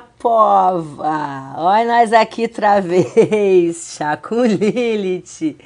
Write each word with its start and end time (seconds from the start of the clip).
pova! 0.00 1.54
Olha 1.56 1.84
nós 1.84 2.12
aqui 2.12 2.42
outra 2.42 2.80
vez, 2.80 3.94
chá 3.96 4.16
com 4.16 4.44
Lilith. 4.44 5.56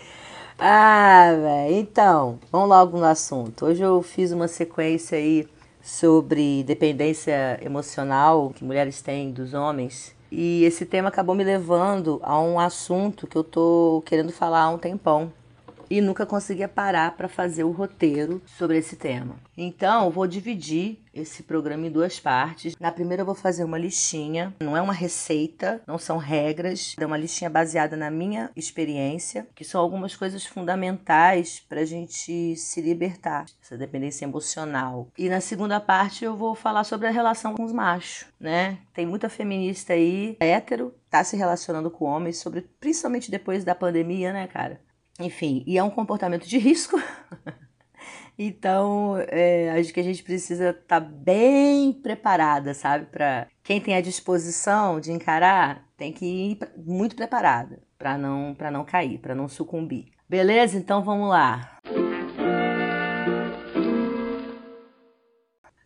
Ah, 0.59 1.33
velho. 1.33 1.75
Então, 1.77 2.39
vamos 2.53 2.69
logo 2.69 2.99
no 2.99 3.05
assunto. 3.05 3.67
Hoje 3.67 3.83
eu 3.83 4.03
fiz 4.03 4.33
uma 4.33 4.47
sequência 4.47 5.17
aí 5.17 5.49
sobre 5.83 6.63
dependência 6.65 7.59
emocional 7.63 8.53
que 8.55 8.65
mulheres 8.65 9.01
têm 9.01 9.31
dos 9.31 9.55
homens. 9.55 10.15
E 10.31 10.65
esse 10.65 10.87
tema 10.87 11.09
acabou 11.09 11.35
me 11.35 11.43
levando 11.43 12.21
a 12.23 12.41
um 12.41 12.61
assunto 12.61 13.27
que 13.27 13.37
eu 13.37 13.43
tô 13.43 14.03
querendo 14.07 14.33
falar 14.33 14.63
há 14.63 14.69
um 14.69 14.79
tempão, 14.79 15.33
e 15.91 16.01
nunca 16.01 16.25
conseguia 16.25 16.69
parar 16.69 17.17
para 17.17 17.29
fazer 17.29 17.65
o 17.65 17.73
roteiro 17.73 18.41
sobre 18.47 18.79
esse 18.79 18.95
tema. 18.95 19.37
Então, 19.57 20.11
vou 20.11 20.27
dividir 20.27 21.03
esse 21.13 21.43
programa 21.43 21.87
em 21.87 21.91
duas 21.91 22.21
partes. 22.21 22.77
Na 22.79 22.93
primeira, 22.93 23.23
eu 23.23 23.27
vou 23.27 23.35
fazer 23.35 23.65
uma 23.65 23.77
listinha, 23.77 24.55
não 24.61 24.77
é 24.77 24.81
uma 24.81 24.93
receita, 24.93 25.83
não 25.87 25.99
são 25.99 26.17
regras, 26.17 26.95
é 26.99 27.05
uma 27.05 27.17
listinha 27.17 27.51
baseada 27.51 27.97
na 27.97 28.11
minha 28.11 28.51
experiência, 28.55 29.49
que 29.55 29.65
são 29.65 29.81
algumas 29.81 30.15
coisas 30.15 30.47
fundamentais 30.47 31.61
para 31.69 31.81
a 31.81 31.85
gente 31.85 32.55
se 32.57 32.81
libertar 32.81 33.47
dessa 33.61 33.77
dependência 33.77 34.25
emocional. 34.25 35.09
E 35.19 35.29
na 35.29 35.41
segunda 35.41 35.81
parte, 35.81 36.25
eu 36.25 36.37
vou 36.37 36.55
falar 36.55 36.85
sobre 36.85 37.09
a 37.09 37.11
relação 37.11 37.55
com 37.55 37.65
os 37.65 37.73
machos, 37.73 38.27
né? 38.39 38.79
Tem 38.95 39.05
muita 39.05 39.29
feminista 39.29 39.95
aí, 39.95 40.37
hétero, 40.39 40.95
tá 41.11 41.25
se 41.25 41.37
relacionando 41.37 41.91
com 41.91 42.05
homens, 42.05 42.39
sobre, 42.39 42.63
principalmente 42.79 43.31
depois 43.31 43.65
da 43.65 43.75
pandemia, 43.75 44.33
né, 44.33 44.47
cara? 44.47 44.81
Enfim, 45.21 45.63
e 45.67 45.77
é 45.77 45.83
um 45.83 45.91
comportamento 45.91 46.47
de 46.47 46.59
risco. 46.59 47.01
então, 48.39 49.17
é, 49.29 49.71
acho 49.79 49.93
que 49.93 50.01
a 50.01 50.05
gente 50.05 50.23
precisa 50.23 50.71
estar 50.71 51.01
tá 51.01 51.01
bem 51.01 51.93
preparada, 51.93 52.73
sabe? 52.75 53.07
Para 53.07 53.47
quem 53.63 53.81
tem 53.81 53.95
a 53.95 54.01
disposição 54.01 54.99
de 54.99 55.13
encarar, 55.13 55.87
tem 55.97 56.13
que 56.13 56.25
ir 56.25 56.59
muito 56.77 57.15
preparada 57.15 57.81
para 57.99 58.17
não 58.17 58.55
para 58.55 58.71
não 58.71 58.85
cair, 58.85 59.19
para 59.19 59.35
não 59.35 59.47
sucumbir. 59.47 60.07
Beleza? 60.29 60.79
Então 60.79 61.03
vamos 61.03 61.29
lá. 61.29 61.80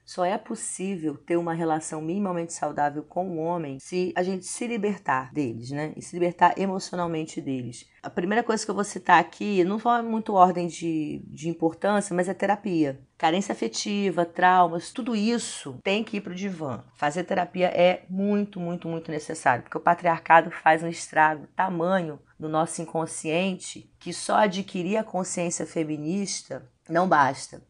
Só 0.04 0.24
é 0.24 0.36
possível 0.36 1.16
ter 1.16 1.36
uma 1.36 1.54
relação 1.54 2.02
minimamente 2.02 2.52
saudável 2.52 3.02
com 3.02 3.30
o 3.30 3.38
homem 3.38 3.78
se 3.80 4.12
a 4.14 4.22
gente 4.22 4.44
se 4.44 4.66
libertar 4.66 5.32
deles, 5.32 5.70
né? 5.70 5.94
E 5.96 6.02
se 6.02 6.14
libertar 6.14 6.58
emocionalmente 6.58 7.40
deles. 7.40 7.88
A 8.02 8.10
primeira 8.10 8.42
coisa 8.42 8.62
que 8.62 8.70
eu 8.70 8.74
vou 8.74 8.84
citar 8.84 9.18
aqui, 9.18 9.64
não 9.64 9.78
foi 9.78 10.02
muito 10.02 10.34
ordem 10.34 10.66
de, 10.66 11.22
de 11.26 11.48
importância, 11.48 12.14
mas 12.14 12.28
é 12.28 12.34
terapia. 12.34 13.00
Carência 13.16 13.52
afetiva, 13.52 14.26
traumas, 14.26 14.92
tudo 14.92 15.16
isso 15.16 15.78
tem 15.82 16.04
que 16.04 16.18
ir 16.18 16.20
para 16.20 16.32
o 16.32 16.36
divã. 16.36 16.84
Fazer 16.94 17.24
terapia 17.24 17.68
é 17.68 18.04
muito, 18.10 18.60
muito, 18.60 18.86
muito 18.86 19.10
necessário, 19.10 19.62
porque 19.62 19.78
o 19.78 19.80
patriarcado 19.80 20.50
faz 20.50 20.82
um 20.82 20.88
estrago 20.88 21.46
tamanho 21.56 22.20
no 22.38 22.48
nosso 22.48 22.82
inconsciente 22.82 23.90
que 23.98 24.12
só 24.12 24.36
adquirir 24.36 24.98
a 24.98 25.04
consciência 25.04 25.64
feminista 25.64 26.70
não 26.88 27.08
basta. 27.08 27.62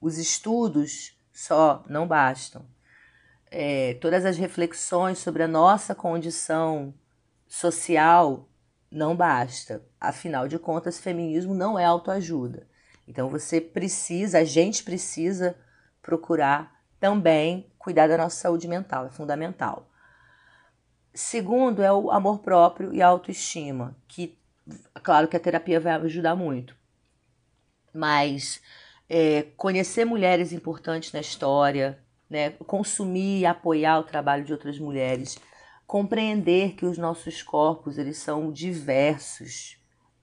Os 0.00 0.18
estudos 0.18 1.17
só 1.38 1.84
não 1.88 2.04
bastam. 2.04 2.66
É, 3.48 3.94
todas 4.00 4.24
as 4.24 4.36
reflexões 4.36 5.18
sobre 5.18 5.44
a 5.44 5.48
nossa 5.48 5.94
condição 5.94 6.92
social 7.46 8.48
não 8.90 9.14
basta. 9.14 9.80
Afinal 10.00 10.48
de 10.48 10.58
contas, 10.58 10.98
feminismo 10.98 11.54
não 11.54 11.78
é 11.78 11.84
autoajuda. 11.84 12.66
Então 13.06 13.28
você 13.28 13.60
precisa, 13.60 14.40
a 14.40 14.44
gente 14.44 14.82
precisa 14.82 15.56
procurar 16.02 16.76
também 16.98 17.70
cuidar 17.78 18.08
da 18.08 18.18
nossa 18.18 18.40
saúde 18.40 18.66
mental, 18.66 19.06
é 19.06 19.10
fundamental. 19.10 19.88
Segundo 21.14 21.84
é 21.84 21.92
o 21.92 22.10
amor 22.10 22.40
próprio 22.40 22.92
e 22.92 23.00
a 23.00 23.06
autoestima, 23.06 23.96
que 24.08 24.36
claro 25.04 25.28
que 25.28 25.36
a 25.36 25.40
terapia 25.40 25.78
vai 25.78 25.92
ajudar 25.92 26.34
muito. 26.34 26.74
Mas 27.94 28.60
é, 29.08 29.42
conhecer 29.56 30.04
mulheres 30.04 30.52
importantes 30.52 31.12
na 31.12 31.20
história, 31.20 31.98
né, 32.28 32.50
consumir 32.66 33.40
e 33.40 33.46
apoiar 33.46 33.98
o 33.98 34.04
trabalho 34.04 34.44
de 34.44 34.52
outras 34.52 34.78
mulheres, 34.78 35.38
compreender 35.86 36.74
que 36.74 36.84
os 36.84 36.98
nossos 36.98 37.42
corpos 37.42 37.96
eles 37.96 38.18
são 38.18 38.52
diversos, 38.52 39.78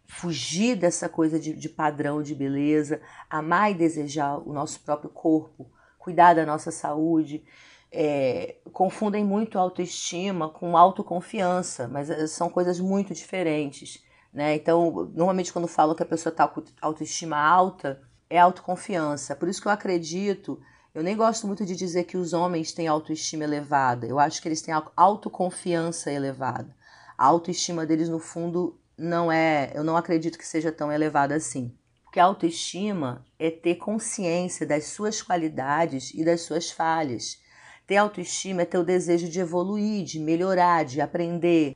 fugir 0.06 0.76
dessa 0.76 1.10
coisa 1.10 1.40
de, 1.40 1.54
de 1.54 1.68
padrão 1.68 2.22
de 2.22 2.36
beleza, 2.36 3.02
amar 3.30 3.72
e 3.72 3.74
desejar 3.74 4.38
o 4.38 4.54
nosso 4.54 4.80
próprio 4.82 5.10
corpo, 5.10 5.68
cuidar 5.98 6.36
da 6.36 6.46
nossa 6.46 6.72
saúde. 6.72 7.44
É, 7.92 8.58
confundem 8.74 9.24
muito 9.24 9.58
autoestima 9.58 10.50
com 10.50 10.78
autoconfiança, 10.78 11.88
mas 11.88 12.10
é, 12.10 12.28
são 12.28 12.50
coisas 12.50 12.80
muito 12.80 13.14
diferentes. 13.14 14.04
Né? 14.34 14.56
Então, 14.56 15.10
normalmente, 15.14 15.52
quando 15.52 15.68
falo 15.68 15.96
que 15.96 16.04
a 16.04 16.06
pessoa 16.06 16.32
está 16.32 16.48
com 16.48 16.62
autoestima 16.82 17.38
alta, 17.38 18.02
é 18.36 18.40
autoconfiança. 18.40 19.36
Por 19.36 19.48
isso 19.48 19.62
que 19.62 19.68
eu 19.68 19.72
acredito, 19.72 20.60
eu 20.94 21.04
nem 21.04 21.16
gosto 21.16 21.48
muito 21.48 21.66
de 21.66 21.76
dizer 21.76 22.04
que 22.04 22.18
os 22.18 22.34
homens 22.34 22.72
têm 22.72 22.88
autoestima 22.88 23.44
elevada. 23.44 24.06
Eu 24.06 24.20
acho 24.20 24.42
que 24.42 24.48
eles 24.48 24.62
têm 24.62 24.74
autoconfiança 24.96 26.12
elevada. 26.12 26.76
A 27.18 27.26
autoestima 27.26 27.86
deles, 27.86 28.10
no 28.10 28.20
fundo, 28.20 28.80
não 28.98 29.32
é. 29.32 29.72
Eu 29.74 29.84
não 29.84 29.96
acredito 29.96 30.38
que 30.38 30.48
seja 30.48 30.72
tão 30.72 30.92
elevada 30.92 31.36
assim. 31.36 31.74
Porque 32.04 32.20
autoestima 32.20 33.26
é 33.40 33.50
ter 33.50 33.76
consciência 33.76 34.66
das 34.66 34.86
suas 34.86 35.22
qualidades 35.22 36.14
e 36.14 36.24
das 36.24 36.42
suas 36.42 36.72
falhas. 36.72 37.42
Ter 37.88 37.98
autoestima 37.98 38.64
é 38.64 38.66
ter 38.66 38.78
o 38.78 38.84
desejo 38.84 39.30
de 39.30 39.40
evoluir, 39.40 40.04
de 40.04 40.20
melhorar, 40.20 40.84
de 40.84 41.00
aprender. 41.00 41.74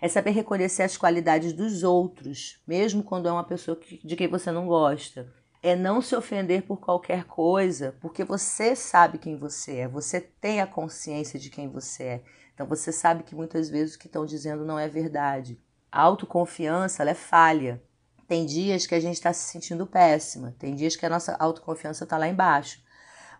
É 0.00 0.08
saber 0.08 0.30
reconhecer 0.30 0.82
as 0.82 0.96
qualidades 0.96 1.52
dos 1.52 1.82
outros, 1.82 2.62
mesmo 2.66 3.02
quando 3.02 3.28
é 3.28 3.32
uma 3.32 3.44
pessoa 3.44 3.78
de 4.02 4.16
quem 4.16 4.28
você 4.28 4.50
não 4.50 4.66
gosta 4.66 5.43
é 5.64 5.74
não 5.74 6.02
se 6.02 6.14
ofender 6.14 6.64
por 6.64 6.78
qualquer 6.78 7.24
coisa, 7.24 7.96
porque 7.98 8.22
você 8.22 8.76
sabe 8.76 9.16
quem 9.16 9.34
você 9.34 9.76
é, 9.78 9.88
você 9.88 10.20
tem 10.20 10.60
a 10.60 10.66
consciência 10.66 11.38
de 11.38 11.48
quem 11.48 11.70
você 11.70 12.02
é. 12.02 12.22
Então 12.52 12.66
você 12.66 12.92
sabe 12.92 13.22
que 13.22 13.34
muitas 13.34 13.70
vezes 13.70 13.94
o 13.94 13.98
que 13.98 14.06
estão 14.06 14.26
dizendo 14.26 14.62
não 14.62 14.78
é 14.78 14.86
verdade. 14.88 15.58
A 15.90 16.02
autoconfiança 16.02 17.02
ela 17.02 17.12
é 17.12 17.14
falha. 17.14 17.82
Tem 18.28 18.44
dias 18.44 18.86
que 18.86 18.94
a 18.94 19.00
gente 19.00 19.14
está 19.14 19.32
se 19.32 19.50
sentindo 19.50 19.86
péssima, 19.86 20.54
tem 20.58 20.74
dias 20.74 20.96
que 20.96 21.06
a 21.06 21.10
nossa 21.10 21.34
autoconfiança 21.36 22.04
está 22.04 22.18
lá 22.18 22.28
embaixo. 22.28 22.84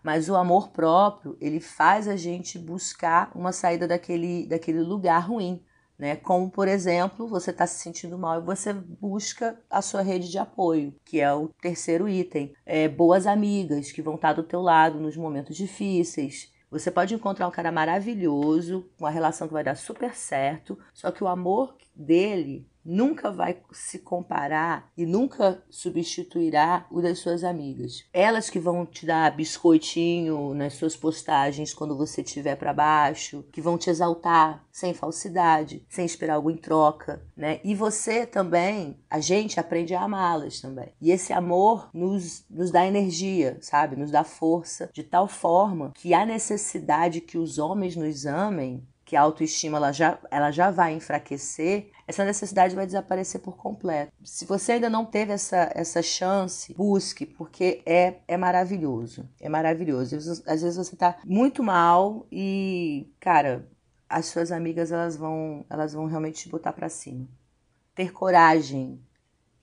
Mas 0.01 0.27
o 0.27 0.35
amor 0.35 0.69
próprio, 0.69 1.37
ele 1.39 1.59
faz 1.59 2.07
a 2.07 2.15
gente 2.15 2.57
buscar 2.57 3.31
uma 3.35 3.51
saída 3.51 3.87
daquele, 3.87 4.47
daquele 4.47 4.81
lugar 4.81 5.19
ruim. 5.19 5.63
Né? 5.97 6.15
Como, 6.15 6.49
por 6.49 6.67
exemplo, 6.67 7.27
você 7.27 7.51
está 7.51 7.65
se 7.65 7.79
sentindo 7.79 8.17
mal 8.17 8.39
e 8.39 8.45
você 8.45 8.73
busca 8.73 9.59
a 9.69 9.81
sua 9.81 10.01
rede 10.01 10.29
de 10.29 10.37
apoio, 10.37 10.93
que 11.05 11.21
é 11.21 11.33
o 11.33 11.47
terceiro 11.61 12.09
item. 12.09 12.53
É, 12.65 12.87
boas 12.87 13.25
amigas 13.25 13.91
que 13.91 14.01
vão 14.01 14.15
estar 14.15 14.29
tá 14.29 14.41
do 14.41 14.43
teu 14.43 14.61
lado 14.61 14.99
nos 14.99 15.15
momentos 15.15 15.55
difíceis. 15.55 16.53
Você 16.69 16.91
pode 16.91 17.13
encontrar 17.13 17.47
um 17.47 17.51
cara 17.51 17.71
maravilhoso, 17.71 18.89
uma 18.99 19.09
relação 19.09 19.47
que 19.47 19.53
vai 19.53 19.63
dar 19.63 19.75
super 19.75 20.13
certo, 20.13 20.77
só 20.93 21.11
que 21.11 21.23
o 21.23 21.27
amor 21.27 21.77
dele 21.95 22.67
nunca 22.85 23.31
vai 23.31 23.57
se 23.71 23.99
comparar 23.99 24.91
e 24.95 25.05
nunca 25.05 25.63
substituirá 25.69 26.85
o 26.91 27.01
das 27.01 27.19
suas 27.19 27.43
amigas. 27.43 28.05
Elas 28.13 28.49
que 28.49 28.59
vão 28.59 28.85
te 28.85 29.05
dar 29.05 29.35
biscoitinho 29.35 30.53
nas 30.53 30.73
suas 30.75 30.95
postagens 30.95 31.73
quando 31.73 31.97
você 31.97 32.21
estiver 32.21 32.55
para 32.55 32.73
baixo, 32.73 33.43
que 33.51 33.61
vão 33.61 33.77
te 33.77 33.89
exaltar 33.89 34.63
sem 34.71 34.93
falsidade, 34.93 35.85
sem 35.89 36.05
esperar 36.05 36.35
algo 36.35 36.51
em 36.51 36.57
troca, 36.57 37.25
né? 37.35 37.59
E 37.63 37.73
você 37.73 38.25
também, 38.25 38.99
a 39.09 39.19
gente 39.19 39.59
aprende 39.59 39.95
a 39.95 40.01
amá-las 40.01 40.59
também. 40.59 40.89
E 41.01 41.11
esse 41.11 41.33
amor 41.33 41.89
nos, 41.93 42.45
nos 42.49 42.71
dá 42.71 42.85
energia, 42.85 43.57
sabe? 43.61 43.95
Nos 43.95 44.11
dá 44.11 44.23
força, 44.23 44.89
de 44.93 45.03
tal 45.03 45.27
forma 45.27 45.91
que 45.95 46.13
a 46.13 46.25
necessidade 46.25 47.21
que 47.21 47.37
os 47.37 47.57
homens 47.57 47.95
nos 47.95 48.25
amem 48.25 48.85
que 49.05 49.15
a 49.15 49.21
autoestima 49.21 49.77
ela 49.77 49.91
já, 49.91 50.17
ela 50.31 50.49
já 50.49 50.71
vai 50.71 50.93
enfraquecer, 50.93 51.91
essa 52.07 52.25
necessidade 52.25 52.75
vai 52.75 52.87
desaparecer 52.87 53.39
por 53.39 53.55
completo. 53.55 54.11
Se 54.23 54.45
você 54.45 54.73
ainda 54.73 54.89
não 54.89 55.05
teve 55.05 55.31
essa, 55.31 55.71
essa 55.75 56.01
chance, 56.01 56.73
busque, 56.73 57.23
porque 57.23 57.83
é, 57.85 58.15
é 58.27 58.35
maravilhoso. 58.35 59.29
É 59.39 59.47
maravilhoso. 59.47 60.15
Às 60.47 60.63
vezes 60.63 60.75
você 60.75 60.95
tá 60.95 61.17
muito 61.23 61.63
mal 61.63 62.25
e, 62.31 63.13
cara, 63.19 63.69
as 64.09 64.25
suas 64.25 64.51
amigas 64.51 64.91
elas 64.91 65.15
vão, 65.15 65.63
elas 65.69 65.93
vão 65.93 66.07
realmente 66.07 66.41
te 66.41 66.49
botar 66.49 66.73
para 66.73 66.89
cima. 66.89 67.27
Ter 67.93 68.11
coragem. 68.11 68.99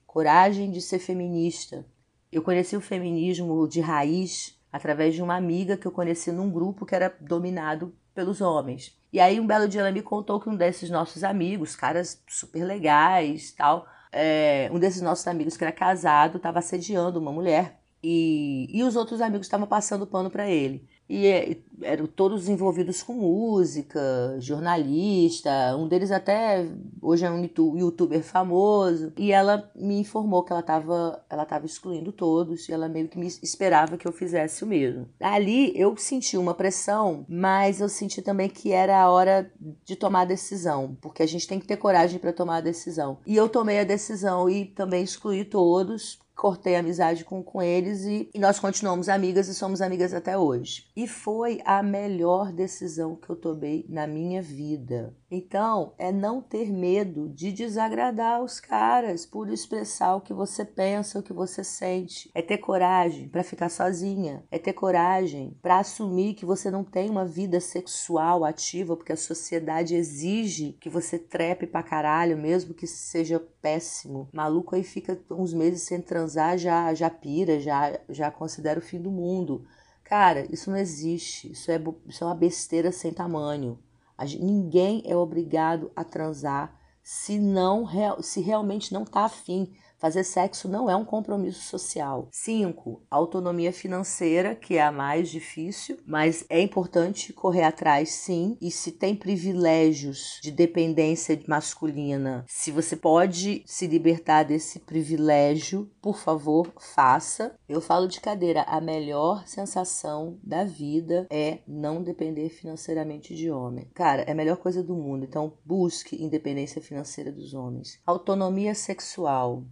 Coragem 0.07 0.71
de 0.71 0.81
ser 0.81 0.99
feminista. 0.99 1.85
Eu 2.31 2.41
conheci 2.41 2.77
o 2.77 2.81
feminismo 2.81 3.67
de 3.67 3.81
raiz 3.81 4.57
através 4.71 5.13
de 5.13 5.21
uma 5.21 5.35
amiga 5.35 5.75
que 5.75 5.85
eu 5.85 5.91
conheci 5.91 6.31
num 6.31 6.49
grupo 6.49 6.85
que 6.85 6.95
era 6.95 7.13
dominado 7.19 7.93
pelos 8.13 8.41
homens. 8.41 8.97
E 9.13 9.19
aí 9.19 9.39
um 9.39 9.45
belo 9.45 9.67
dia 9.67 9.81
ela 9.81 9.91
me 9.91 10.01
contou 10.01 10.39
que 10.39 10.49
um 10.49 10.55
desses 10.55 10.89
nossos 10.89 11.23
amigos, 11.23 11.75
caras 11.75 12.21
super 12.27 12.65
legais 12.65 13.51
tal, 13.51 13.87
é, 14.11 14.69
um 14.73 14.79
desses 14.79 15.03
nossos 15.03 15.27
amigos 15.27 15.55
que 15.55 15.63
era 15.63 15.71
casado 15.71 16.37
estava 16.37 16.57
assediando 16.59 17.19
uma 17.19 17.31
mulher 17.31 17.79
e, 18.01 18.67
e 18.69 18.83
os 18.83 18.95
outros 18.95 19.21
amigos 19.21 19.45
estavam 19.45 19.67
passando 19.67 20.07
pano 20.07 20.31
para 20.31 20.49
ele. 20.49 20.89
E 21.13 21.63
eram 21.83 22.07
todos 22.07 22.49
envolvidos 22.49 23.03
com 23.03 23.13
música, 23.13 24.35
jornalista, 24.39 25.75
um 25.77 25.87
deles 25.87 26.11
até 26.11 26.65
hoje 27.01 27.25
é 27.25 27.29
um 27.29 27.47
youtuber 27.77 28.23
famoso, 28.23 29.13
e 29.17 29.31
ela 29.31 29.69
me 29.75 29.99
informou 29.99 30.43
que 30.43 30.51
ela 30.51 30.61
estava 30.61 31.23
ela 31.29 31.45
tava 31.45 31.65
excluindo 31.65 32.11
todos, 32.11 32.67
e 32.67 32.71
ela 32.71 32.87
meio 32.87 33.07
que 33.07 33.19
me 33.19 33.27
esperava 33.27 33.97
que 33.97 34.07
eu 34.07 34.11
fizesse 34.11 34.63
o 34.63 34.67
mesmo. 34.67 35.07
Ali 35.19 35.71
eu 35.75 35.95
senti 35.97 36.35
uma 36.37 36.55
pressão, 36.55 37.25
mas 37.29 37.79
eu 37.79 37.89
senti 37.89 38.21
também 38.21 38.49
que 38.49 38.71
era 38.71 38.99
a 38.99 39.09
hora 39.09 39.51
de 39.85 39.95
tomar 39.95 40.21
a 40.21 40.25
decisão, 40.25 40.97
porque 40.99 41.21
a 41.21 41.27
gente 41.27 41.47
tem 41.47 41.59
que 41.59 41.67
ter 41.67 41.77
coragem 41.77 42.17
para 42.17 42.33
tomar 42.33 42.57
a 42.57 42.61
decisão. 42.61 43.19
E 43.25 43.35
eu 43.35 43.47
tomei 43.47 43.79
a 43.79 43.83
decisão 43.83 44.49
e 44.49 44.65
também 44.65 45.03
excluí 45.03 45.45
todos, 45.45 46.22
cortei 46.35 46.75
amizade 46.75 47.23
com, 47.23 47.43
com 47.43 47.61
eles 47.61 48.03
e, 48.05 48.29
e, 48.33 48.39
nós 48.39 48.59
continuamos 48.59 49.07
amigas 49.07 49.47
e 49.47 49.53
somos 49.53 49.81
amigas 49.81 50.13
até 50.13 50.37
hoje. 50.37 50.87
E 50.95 51.07
foi 51.07 51.61
a 51.63 51.81
melhor 51.83 52.51
decisão 52.51 53.15
que 53.15 53.29
eu 53.29 53.35
tomei 53.35 53.85
na 53.87 54.07
minha 54.07 54.41
vida. 54.41 55.15
Então, 55.35 55.95
é 55.97 56.11
não 56.11 56.43
ter 56.43 56.71
medo 56.71 57.27
de 57.27 57.51
desagradar 57.51 58.43
os 58.43 58.59
caras 58.59 59.25
por 59.25 59.49
expressar 59.49 60.15
o 60.15 60.21
que 60.21 60.31
você 60.31 60.63
pensa, 60.63 61.17
o 61.17 61.23
que 61.23 61.33
você 61.33 61.63
sente. 61.63 62.29
É 62.35 62.41
ter 62.43 62.59
coragem 62.59 63.27
para 63.29 63.43
ficar 63.43 63.69
sozinha. 63.69 64.43
É 64.51 64.59
ter 64.59 64.73
coragem 64.73 65.57
para 65.59 65.79
assumir 65.79 66.35
que 66.35 66.45
você 66.45 66.69
não 66.69 66.83
tem 66.83 67.09
uma 67.09 67.25
vida 67.25 67.59
sexual 67.59 68.45
ativa, 68.45 68.95
porque 68.95 69.11
a 69.11 69.17
sociedade 69.17 69.95
exige 69.95 70.77
que 70.79 70.87
você 70.87 71.17
trepe 71.17 71.65
pra 71.65 71.81
caralho, 71.81 72.37
mesmo 72.37 72.75
que 72.75 72.85
seja 72.85 73.39
péssimo. 73.59 74.29
Maluco 74.31 74.75
aí 74.75 74.83
fica 74.83 75.19
uns 75.31 75.51
meses 75.51 75.81
sem 75.81 75.99
transar, 75.99 76.59
já, 76.59 76.93
já 76.93 77.09
pira, 77.09 77.59
já, 77.59 77.99
já 78.07 78.29
considera 78.29 78.77
o 78.77 78.83
fim 78.83 79.01
do 79.01 79.09
mundo. 79.09 79.65
Cara, 80.03 80.45
isso 80.53 80.69
não 80.69 80.77
existe. 80.77 81.51
Isso 81.51 81.71
é, 81.71 81.81
isso 82.05 82.23
é 82.23 82.27
uma 82.27 82.35
besteira 82.35 82.91
sem 82.91 83.11
tamanho. 83.11 83.79
Ninguém 84.25 85.03
é 85.05 85.15
obrigado 85.15 85.91
a 85.95 86.03
transar 86.03 86.79
se 87.01 87.37
não 87.37 87.87
se 88.21 88.41
realmente 88.41 88.93
não 88.93 89.03
está 89.03 89.25
afim. 89.25 89.73
Fazer 90.03 90.25
sexo 90.25 90.67
não 90.67 90.89
é 90.89 90.95
um 90.97 91.05
compromisso 91.05 91.61
social. 91.61 92.27
5. 92.29 93.03
Autonomia 93.09 93.71
financeira, 93.71 94.53
que 94.53 94.75
é 94.75 94.81
a 94.81 94.91
mais 94.91 95.29
difícil, 95.29 95.97
mas 96.05 96.45
é 96.49 96.61
importante 96.61 97.31
correr 97.31 97.63
atrás 97.63 98.09
sim. 98.09 98.57
E 98.59 98.69
se 98.69 98.91
tem 98.91 99.15
privilégios 99.15 100.41
de 100.43 100.51
dependência 100.51 101.41
masculina, 101.47 102.43
se 102.49 102.69
você 102.69 102.97
pode 102.97 103.63
se 103.65 103.87
libertar 103.87 104.43
desse 104.43 104.79
privilégio, 104.79 105.89
por 106.01 106.17
favor, 106.17 106.73
faça. 106.77 107.55
Eu 107.69 107.79
falo 107.79 108.05
de 108.05 108.19
cadeira, 108.19 108.63
a 108.63 108.81
melhor 108.81 109.47
sensação 109.47 110.37
da 110.43 110.65
vida 110.65 111.25
é 111.29 111.59
não 111.65 112.03
depender 112.03 112.49
financeiramente 112.49 113.33
de 113.33 113.49
homem. 113.49 113.89
Cara, 113.93 114.23
é 114.23 114.33
a 114.33 114.35
melhor 114.35 114.57
coisa 114.57 114.83
do 114.83 114.95
mundo. 114.95 115.23
Então, 115.23 115.53
busque 115.63 116.21
independência 116.21 116.81
financeira 116.81 117.31
dos 117.31 117.53
homens. 117.53 118.01
Autonomia 118.05 118.75
sexual. 118.75 119.63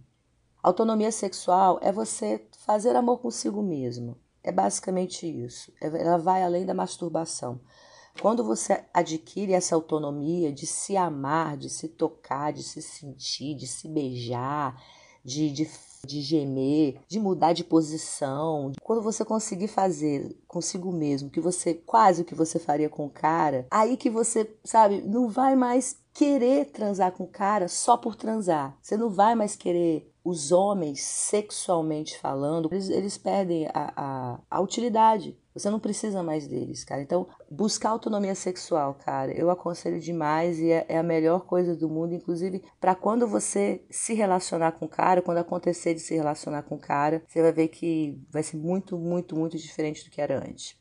Autonomia 0.62 1.10
sexual 1.10 1.80
é 1.82 1.90
você 1.90 2.46
fazer 2.64 2.94
amor 2.94 3.18
consigo 3.18 3.60
mesmo. 3.62 4.16
É 4.44 4.52
basicamente 4.52 5.26
isso. 5.26 5.72
É, 5.80 5.86
ela 5.86 6.18
vai 6.18 6.42
além 6.42 6.64
da 6.64 6.72
masturbação. 6.72 7.60
Quando 8.20 8.44
você 8.44 8.84
adquire 8.92 9.54
essa 9.54 9.74
autonomia 9.74 10.52
de 10.52 10.66
se 10.66 10.96
amar, 10.96 11.56
de 11.56 11.68
se 11.68 11.88
tocar, 11.88 12.52
de 12.52 12.62
se 12.62 12.82
sentir, 12.82 13.56
de 13.56 13.66
se 13.66 13.88
beijar, 13.88 14.80
de, 15.24 15.50
de, 15.50 15.68
de 16.06 16.20
gemer, 16.20 17.00
de 17.08 17.18
mudar 17.18 17.54
de 17.54 17.64
posição, 17.64 18.72
quando 18.82 19.02
você 19.02 19.24
conseguir 19.24 19.68
fazer 19.68 20.36
consigo 20.46 20.92
mesmo 20.92 21.30
que 21.30 21.40
você 21.40 21.74
quase 21.74 22.22
o 22.22 22.24
que 22.24 22.34
você 22.34 22.58
faria 22.58 22.88
com 22.88 23.06
o 23.06 23.10
cara, 23.10 23.66
aí 23.70 23.96
que 23.96 24.10
você, 24.10 24.54
sabe, 24.62 25.00
não 25.00 25.28
vai 25.28 25.56
mais 25.56 25.96
querer 26.12 26.66
transar 26.66 27.12
com 27.12 27.24
o 27.24 27.28
cara 27.28 27.66
só 27.66 27.96
por 27.96 28.14
transar. 28.14 28.76
Você 28.82 28.96
não 28.96 29.08
vai 29.08 29.34
mais 29.34 29.56
querer 29.56 30.11
os 30.24 30.52
homens, 30.52 31.00
sexualmente 31.02 32.18
falando, 32.18 32.68
eles, 32.70 32.88
eles 32.88 33.18
perdem 33.18 33.66
a, 33.66 33.92
a, 33.96 34.40
a, 34.50 34.60
utilidade. 34.60 35.36
Você 35.52 35.68
não 35.68 35.80
precisa 35.80 36.22
mais 36.22 36.46
deles, 36.46 36.84
cara. 36.84 37.02
Então, 37.02 37.28
buscar 37.50 37.90
autonomia 37.90 38.34
sexual, 38.34 38.94
cara, 38.94 39.32
eu 39.32 39.50
aconselho 39.50 40.00
demais 40.00 40.58
e 40.60 40.70
é, 40.70 40.86
é 40.88 40.98
a 40.98 41.02
melhor 41.02 41.44
coisa 41.44 41.76
do 41.76 41.88
mundo, 41.88 42.14
inclusive 42.14 42.64
para 42.80 42.94
quando 42.94 43.26
você 43.26 43.84
se 43.90 44.14
relacionar 44.14 44.72
com 44.72 44.86
o 44.86 44.88
cara, 44.88 45.20
quando 45.20 45.38
acontecer 45.38 45.94
de 45.94 46.00
se 46.00 46.14
relacionar 46.14 46.62
com 46.62 46.76
o 46.76 46.80
cara, 46.80 47.22
você 47.26 47.42
vai 47.42 47.52
ver 47.52 47.68
que 47.68 48.18
vai 48.30 48.42
ser 48.42 48.56
muito, 48.56 48.96
muito, 48.96 49.36
muito 49.36 49.56
diferente 49.58 50.04
do 50.04 50.10
que 50.10 50.20
era 50.20 50.38
antes. 50.38 50.80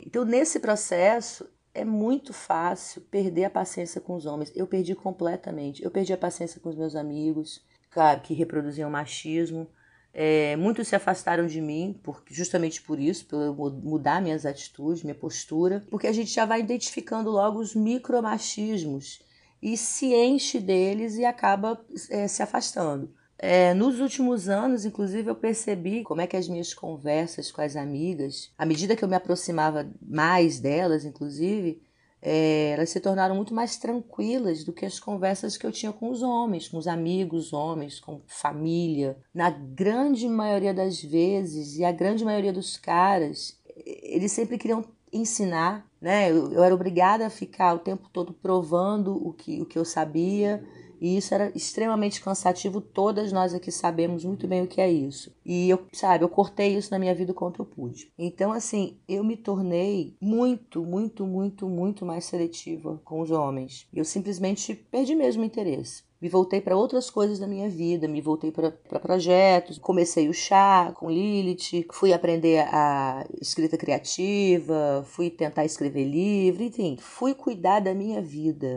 Então, 0.00 0.24
nesse 0.24 0.58
processo, 0.58 1.46
é 1.74 1.84
muito 1.84 2.32
fácil 2.32 3.02
perder 3.02 3.44
a 3.44 3.50
paciência 3.50 4.00
com 4.00 4.14
os 4.14 4.26
homens. 4.26 4.52
Eu 4.54 4.66
perdi 4.66 4.94
completamente. 4.94 5.82
Eu 5.82 5.90
perdi 5.90 6.12
a 6.12 6.18
paciência 6.18 6.60
com 6.60 6.68
os 6.68 6.76
meus 6.76 6.96
amigos, 6.96 7.62
claro, 7.90 8.20
que 8.20 8.34
reproduziam 8.34 8.90
machismo. 8.90 9.68
É, 10.12 10.56
muitos 10.56 10.88
se 10.88 10.96
afastaram 10.96 11.46
de 11.46 11.60
mim, 11.60 11.98
por, 12.02 12.22
justamente 12.28 12.82
por 12.82 12.98
isso, 12.98 13.26
por 13.26 13.40
eu 13.40 13.54
mudar 13.54 14.20
minhas 14.20 14.44
atitudes, 14.44 15.02
minha 15.02 15.14
postura, 15.14 15.84
porque 15.90 16.06
a 16.06 16.12
gente 16.12 16.32
já 16.32 16.44
vai 16.44 16.60
identificando 16.60 17.30
logo 17.30 17.60
os 17.60 17.74
micromachismos 17.74 19.20
e 19.62 19.76
se 19.76 20.14
enche 20.14 20.58
deles 20.58 21.16
e 21.16 21.24
acaba 21.24 21.80
é, 22.10 22.26
se 22.26 22.42
afastando. 22.42 23.14
É, 23.40 23.72
nos 23.72 24.00
últimos 24.00 24.48
anos, 24.48 24.84
inclusive, 24.84 25.30
eu 25.30 25.34
percebi 25.34 26.02
como 26.02 26.20
é 26.20 26.26
que 26.26 26.36
as 26.36 26.48
minhas 26.48 26.74
conversas 26.74 27.52
com 27.52 27.60
as 27.60 27.76
amigas, 27.76 28.50
à 28.58 28.66
medida 28.66 28.96
que 28.96 29.04
eu 29.04 29.08
me 29.08 29.14
aproximava 29.14 29.88
mais 30.02 30.58
delas, 30.58 31.04
inclusive, 31.04 31.80
é, 32.20 32.70
elas 32.72 32.90
se 32.90 32.98
tornaram 32.98 33.36
muito 33.36 33.54
mais 33.54 33.76
tranquilas 33.76 34.64
do 34.64 34.72
que 34.72 34.84
as 34.84 34.98
conversas 34.98 35.56
que 35.56 35.64
eu 35.64 35.70
tinha 35.70 35.92
com 35.92 36.10
os 36.10 36.20
homens, 36.20 36.66
com 36.66 36.78
os 36.78 36.88
amigos 36.88 37.52
homens, 37.52 38.00
com 38.00 38.20
família. 38.26 39.16
Na 39.32 39.50
grande 39.50 40.28
maioria 40.28 40.74
das 40.74 41.00
vezes, 41.00 41.76
e 41.78 41.84
a 41.84 41.92
grande 41.92 42.24
maioria 42.24 42.52
dos 42.52 42.76
caras, 42.76 43.56
eles 43.76 44.32
sempre 44.32 44.58
queriam 44.58 44.84
ensinar, 45.12 45.86
né? 46.00 46.30
Eu, 46.30 46.52
eu 46.52 46.64
era 46.64 46.74
obrigada 46.74 47.24
a 47.24 47.30
ficar 47.30 47.72
o 47.72 47.78
tempo 47.78 48.08
todo 48.12 48.32
provando 48.32 49.14
o 49.14 49.32
que, 49.32 49.62
o 49.62 49.64
que 49.64 49.78
eu 49.78 49.84
sabia 49.84 50.62
e 51.00 51.16
isso 51.16 51.34
era 51.34 51.52
extremamente 51.54 52.22
cansativo, 52.22 52.80
todas 52.80 53.32
nós 53.32 53.54
aqui 53.54 53.70
sabemos 53.70 54.24
muito 54.24 54.46
bem 54.46 54.62
o 54.62 54.66
que 54.66 54.80
é 54.80 54.90
isso. 54.90 55.34
E 55.44 55.68
eu, 55.68 55.86
sabe, 55.92 56.24
eu 56.24 56.28
cortei 56.28 56.76
isso 56.76 56.90
na 56.90 56.98
minha 56.98 57.14
vida 57.14 57.34
quanto 57.34 57.62
eu 57.62 57.66
pude. 57.66 58.12
Então, 58.18 58.52
assim, 58.52 58.98
eu 59.08 59.24
me 59.24 59.36
tornei 59.36 60.16
muito, 60.20 60.84
muito, 60.84 61.26
muito, 61.26 61.68
muito 61.68 62.04
mais 62.04 62.24
seletiva 62.24 63.00
com 63.04 63.20
os 63.20 63.30
homens. 63.30 63.86
Eu 63.92 64.04
simplesmente 64.04 64.74
perdi 64.74 65.14
mesmo 65.14 65.42
o 65.42 65.46
interesse 65.46 66.08
me 66.20 66.28
voltei 66.28 66.60
para 66.60 66.76
outras 66.76 67.10
coisas 67.10 67.38
da 67.38 67.46
minha 67.46 67.68
vida, 67.68 68.08
me 68.08 68.20
voltei 68.20 68.50
para 68.50 68.70
projetos, 68.98 69.78
comecei 69.78 70.28
o 70.28 70.34
chá 70.34 70.92
com 70.96 71.10
Lilith, 71.10 71.86
fui 71.92 72.12
aprender 72.12 72.66
a 72.72 73.24
escrita 73.40 73.76
criativa, 73.76 75.04
fui 75.06 75.30
tentar 75.30 75.64
escrever 75.64 76.04
livro, 76.04 76.62
enfim, 76.62 76.96
fui 76.98 77.34
cuidar 77.34 77.80
da 77.80 77.94
minha 77.94 78.20
vida. 78.20 78.76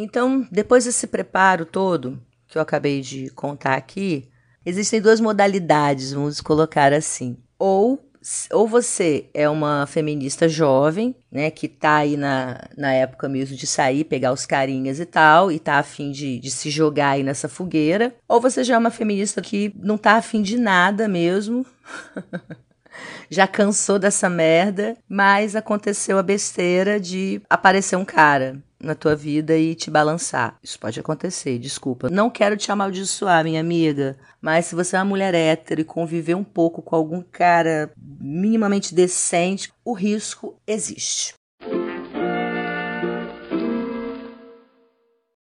Então, 0.00 0.46
depois 0.52 0.84
desse 0.84 1.08
preparo 1.08 1.66
todo 1.66 2.22
que 2.46 2.56
eu 2.56 2.62
acabei 2.62 3.00
de 3.00 3.28
contar 3.30 3.74
aqui, 3.74 4.28
existem 4.64 5.00
duas 5.00 5.20
modalidades, 5.20 6.12
vamos 6.12 6.40
colocar 6.40 6.92
assim. 6.92 7.36
Ou 7.58 8.04
ou 8.52 8.66
você 8.66 9.30
é 9.32 9.48
uma 9.48 9.86
feminista 9.86 10.48
jovem, 10.48 11.14
né, 11.30 11.50
que 11.50 11.66
tá 11.66 11.96
aí 11.98 12.16
na, 12.16 12.68
na 12.76 12.92
época 12.92 13.28
mesmo 13.28 13.56
de 13.56 13.66
sair, 13.66 14.04
pegar 14.04 14.32
os 14.32 14.44
carinhas 14.44 15.00
e 15.00 15.06
tal, 15.06 15.50
e 15.50 15.58
tá 15.58 15.78
afim 15.78 16.10
de, 16.10 16.38
de 16.38 16.50
se 16.50 16.68
jogar 16.68 17.10
aí 17.10 17.22
nessa 17.22 17.48
fogueira, 17.48 18.14
ou 18.28 18.40
você 18.40 18.64
já 18.64 18.74
é 18.74 18.78
uma 18.78 18.90
feminista 18.90 19.40
que 19.40 19.72
não 19.78 19.96
tá 19.96 20.14
afim 20.14 20.42
de 20.42 20.58
nada 20.58 21.08
mesmo, 21.08 21.64
já 23.30 23.46
cansou 23.46 23.98
dessa 23.98 24.28
merda, 24.28 24.96
mas 25.08 25.56
aconteceu 25.56 26.18
a 26.18 26.22
besteira 26.22 27.00
de 27.00 27.40
aparecer 27.48 27.96
um 27.96 28.04
cara 28.04 28.62
na 28.80 28.94
tua 28.94 29.16
vida 29.16 29.56
e 29.56 29.74
te 29.74 29.90
balançar. 29.90 30.56
Isso 30.62 30.78
pode 30.78 31.00
acontecer, 31.00 31.58
desculpa. 31.58 32.08
Não 32.10 32.30
quero 32.30 32.56
te 32.56 32.70
amaldiçoar, 32.70 33.44
minha 33.44 33.60
amiga, 33.60 34.16
mas 34.40 34.66
se 34.66 34.74
você 34.74 34.96
é 34.96 34.98
uma 34.98 35.04
mulher 35.04 35.34
hétero 35.34 35.80
e 35.80 35.84
conviver 35.84 36.34
um 36.34 36.44
pouco 36.44 36.80
com 36.80 36.94
algum 36.94 37.22
cara 37.22 37.90
minimamente 37.96 38.94
decente, 38.94 39.72
o 39.84 39.92
risco 39.92 40.56
existe. 40.66 41.34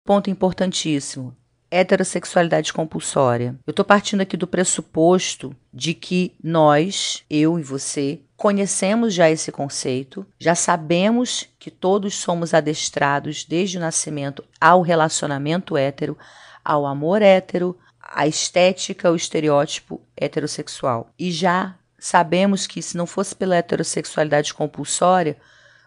Ponto 0.04 0.30
importantíssimo 0.30 1.36
heterossexualidade 1.70 2.72
compulsória. 2.72 3.58
Eu 3.66 3.70
estou 3.70 3.84
partindo 3.84 4.20
aqui 4.20 4.36
do 4.36 4.46
pressuposto 4.46 5.54
de 5.72 5.94
que 5.94 6.32
nós, 6.42 7.24
eu 7.28 7.58
e 7.58 7.62
você, 7.62 8.20
conhecemos 8.38 9.12
já 9.12 9.28
esse 9.28 9.50
conceito, 9.50 10.24
já 10.38 10.54
sabemos 10.54 11.48
que 11.58 11.72
todos 11.72 12.14
somos 12.14 12.54
adestrados 12.54 13.44
desde 13.44 13.78
o 13.78 13.80
nascimento 13.80 14.44
ao 14.60 14.80
relacionamento 14.80 15.76
hétero, 15.76 16.16
ao 16.64 16.86
amor 16.86 17.20
hétero, 17.20 17.76
a 18.00 18.28
estética, 18.28 19.10
o 19.10 19.16
estereótipo 19.16 20.00
heterossexual. 20.16 21.10
E 21.18 21.32
já 21.32 21.74
sabemos 21.98 22.64
que 22.64 22.80
se 22.80 22.96
não 22.96 23.06
fosse 23.06 23.34
pela 23.34 23.56
heterossexualidade 23.56 24.54
compulsória, 24.54 25.36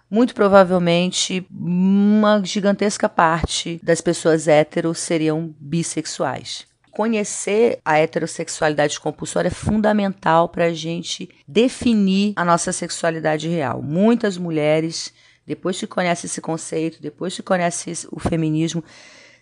muito 0.10 0.36
provavelmente 0.36 1.48
uma 1.50 2.43
gigantesca 2.43 3.08
parte 3.08 3.79
das 3.81 4.01
pessoas 4.01 4.50
héteros 4.50 5.00
seriam 5.00 5.55
bissexuais. 5.58 6.67
Conhecer 6.91 7.79
a 7.86 7.98
heterossexualidade 7.98 9.00
compulsória 9.00 9.48
é 9.48 9.51
fundamental 9.51 10.50
para 10.50 10.65
a 10.65 10.74
gente 10.74 11.29
definir 11.48 12.33
a 12.36 12.43
nossa 12.43 12.74
sexualidade 12.74 13.48
real. 13.48 13.81
Muitas 13.81 14.38
mulheres, 14.38 15.13
depois 15.48 15.79
que 15.79 15.88
conhecem 15.88 16.27
esse 16.27 16.41
conceito, 16.41 17.01
depois 17.01 17.33
que 17.33 17.41
conhecem 17.41 17.93
o 18.12 18.19
feminismo, 18.19 18.83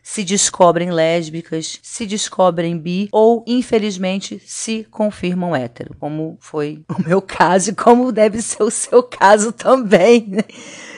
se 0.03 0.23
descobrem 0.23 0.91
lésbicas, 0.91 1.79
se 1.81 2.05
descobrem 2.05 2.77
bi 2.77 3.09
ou, 3.11 3.43
infelizmente, 3.47 4.41
se 4.45 4.85
confirmam 4.89 5.55
hétero, 5.55 5.95
como 5.99 6.37
foi 6.39 6.83
o 6.89 7.01
meu 7.01 7.21
caso 7.21 7.71
e 7.71 7.75
como 7.75 8.11
deve 8.11 8.41
ser 8.41 8.63
o 8.63 8.71
seu 8.71 9.03
caso 9.03 9.51
também, 9.51 10.27
né? 10.27 10.43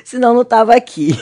senão 0.04 0.34
não 0.34 0.42
estava 0.42 0.76
aqui. 0.76 1.18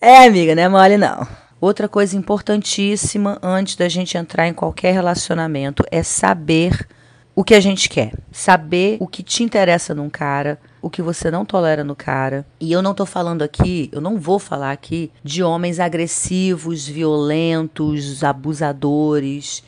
É, 0.00 0.26
amiga, 0.26 0.54
não 0.54 0.62
é 0.62 0.68
mole 0.68 0.96
não. 0.96 1.43
Outra 1.60 1.88
coisa 1.88 2.16
importantíssima 2.16 3.38
antes 3.42 3.76
da 3.76 3.88
gente 3.88 4.16
entrar 4.18 4.46
em 4.46 4.52
qualquer 4.52 4.92
relacionamento 4.92 5.84
é 5.90 6.02
saber 6.02 6.86
o 7.34 7.42
que 7.42 7.54
a 7.54 7.60
gente 7.60 7.88
quer, 7.88 8.12
saber 8.30 8.96
o 9.00 9.08
que 9.08 9.22
te 9.22 9.42
interessa 9.42 9.94
num 9.94 10.08
cara, 10.08 10.58
o 10.80 10.88
que 10.88 11.02
você 11.02 11.30
não 11.30 11.44
tolera 11.44 11.82
no 11.82 11.96
cara. 11.96 12.46
E 12.60 12.70
eu 12.70 12.80
não 12.80 12.94
tô 12.94 13.04
falando 13.04 13.42
aqui, 13.42 13.88
eu 13.92 14.00
não 14.00 14.18
vou 14.18 14.38
falar 14.38 14.70
aqui 14.70 15.10
de 15.22 15.42
homens 15.42 15.80
agressivos, 15.80 16.86
violentos, 16.86 18.22
abusadores, 18.22 19.64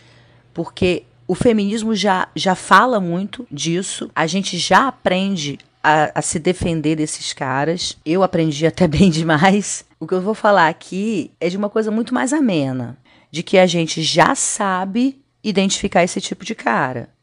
porque 0.55 1.05
o 1.27 1.35
feminismo 1.35 1.95
já, 1.95 2.29
já 2.37 2.55
fala 2.55 3.01
muito 3.01 3.47
disso, 3.51 4.11
a 4.15 4.27
gente 4.27 4.59
já 4.59 4.89
aprende 4.89 5.59
a, 5.83 6.19
a, 6.19 6.23
se 6.23 6.39
defender 6.39 6.97
desses 6.97 7.33
caras. 7.33 7.97
Eu 8.05 8.23
aprendi 8.23 8.67
até 8.67 8.87
bem 8.89 9.11
demais. 9.11 9.85
O 9.99 10.07
que 10.07 10.15
eu 10.15 10.21
vou 10.21 10.35
falar 10.35 10.69
aqui 10.69 11.33
é 11.41 11.49
de 11.49 11.57
uma 11.57 11.71
coisa 11.71 11.91
muito 11.91 12.13
mais 12.13 12.33
amena, 12.33 12.99
de 13.31 13.43
que 13.43 13.59
a 13.59 13.67
gente 13.67 14.03
já 14.03 14.35
sabe 14.35 15.23
identificar 15.43 16.03
esse 16.05 16.21
tipo 16.21 16.45
de 16.45 16.55
cara 16.55 17.17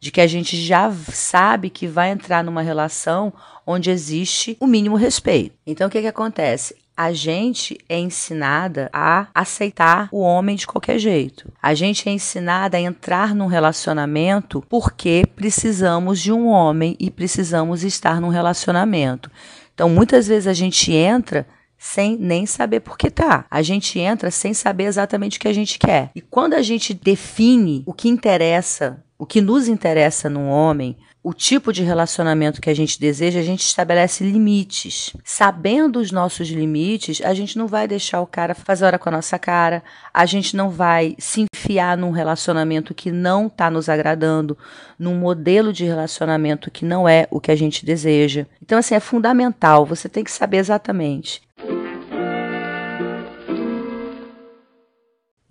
de 0.00 0.10
que 0.10 0.20
a 0.20 0.26
gente 0.26 0.56
já 0.56 0.92
sabe 1.12 1.70
que 1.70 1.86
vai 1.86 2.10
entrar 2.10 2.44
numa 2.44 2.62
relação 2.62 3.32
onde 3.66 3.90
existe 3.90 4.56
o 4.60 4.66
mínimo 4.66 4.96
respeito. 4.96 5.56
Então 5.66 5.88
o 5.88 5.90
que, 5.90 6.00
que 6.00 6.06
acontece? 6.06 6.76
A 6.96 7.12
gente 7.12 7.78
é 7.88 7.96
ensinada 7.98 8.90
a 8.92 9.28
aceitar 9.32 10.08
o 10.10 10.20
homem 10.20 10.56
de 10.56 10.66
qualquer 10.66 10.98
jeito. 10.98 11.50
A 11.62 11.72
gente 11.72 12.08
é 12.08 12.12
ensinada 12.12 12.76
a 12.76 12.80
entrar 12.80 13.36
num 13.36 13.46
relacionamento 13.46 14.64
porque 14.68 15.24
precisamos 15.36 16.20
de 16.20 16.32
um 16.32 16.48
homem 16.48 16.96
e 16.98 17.08
precisamos 17.08 17.84
estar 17.84 18.20
num 18.20 18.30
relacionamento. 18.30 19.30
Então, 19.72 19.88
muitas 19.88 20.26
vezes 20.26 20.48
a 20.48 20.52
gente 20.52 20.92
entra 20.92 21.46
sem 21.78 22.16
nem 22.16 22.44
saber 22.44 22.80
por 22.80 22.98
que 22.98 23.10
tá. 23.10 23.46
A 23.50 23.62
gente 23.62 23.98
entra 23.98 24.30
sem 24.30 24.52
saber 24.52 24.84
exatamente 24.84 25.38
o 25.38 25.40
que 25.40 25.48
a 25.48 25.52
gente 25.52 25.78
quer. 25.78 26.10
E 26.14 26.20
quando 26.20 26.54
a 26.54 26.62
gente 26.62 26.92
define 26.92 27.82
o 27.86 27.92
que 27.92 28.08
interessa 28.08 29.02
o 29.18 29.26
que 29.26 29.40
nos 29.40 29.66
interessa 29.66 30.30
num 30.30 30.48
homem, 30.48 30.96
o 31.24 31.34
tipo 31.34 31.72
de 31.72 31.82
relacionamento 31.82 32.60
que 32.60 32.70
a 32.70 32.74
gente 32.74 33.00
deseja, 33.00 33.40
a 33.40 33.42
gente 33.42 33.64
estabelece 33.64 34.22
limites. 34.22 35.12
Sabendo 35.24 35.98
os 35.98 36.12
nossos 36.12 36.48
limites, 36.48 37.20
a 37.22 37.34
gente 37.34 37.58
não 37.58 37.66
vai 37.66 37.88
deixar 37.88 38.20
o 38.20 38.26
cara 38.26 38.54
fazer 38.54 38.84
hora 38.84 38.98
com 38.98 39.08
a 39.08 39.12
nossa 39.12 39.36
cara, 39.36 39.82
a 40.14 40.24
gente 40.24 40.56
não 40.56 40.70
vai 40.70 41.16
se 41.18 41.44
enfiar 41.52 41.96
num 41.96 42.12
relacionamento 42.12 42.94
que 42.94 43.10
não 43.10 43.48
está 43.48 43.68
nos 43.68 43.88
agradando, 43.88 44.56
num 44.96 45.16
modelo 45.16 45.72
de 45.72 45.84
relacionamento 45.84 46.70
que 46.70 46.84
não 46.84 47.08
é 47.08 47.26
o 47.30 47.40
que 47.40 47.50
a 47.50 47.56
gente 47.56 47.84
deseja. 47.84 48.46
Então, 48.62 48.78
assim, 48.78 48.94
é 48.94 49.00
fundamental, 49.00 49.84
você 49.84 50.08
tem 50.08 50.22
que 50.22 50.30
saber 50.30 50.58
exatamente 50.58 51.47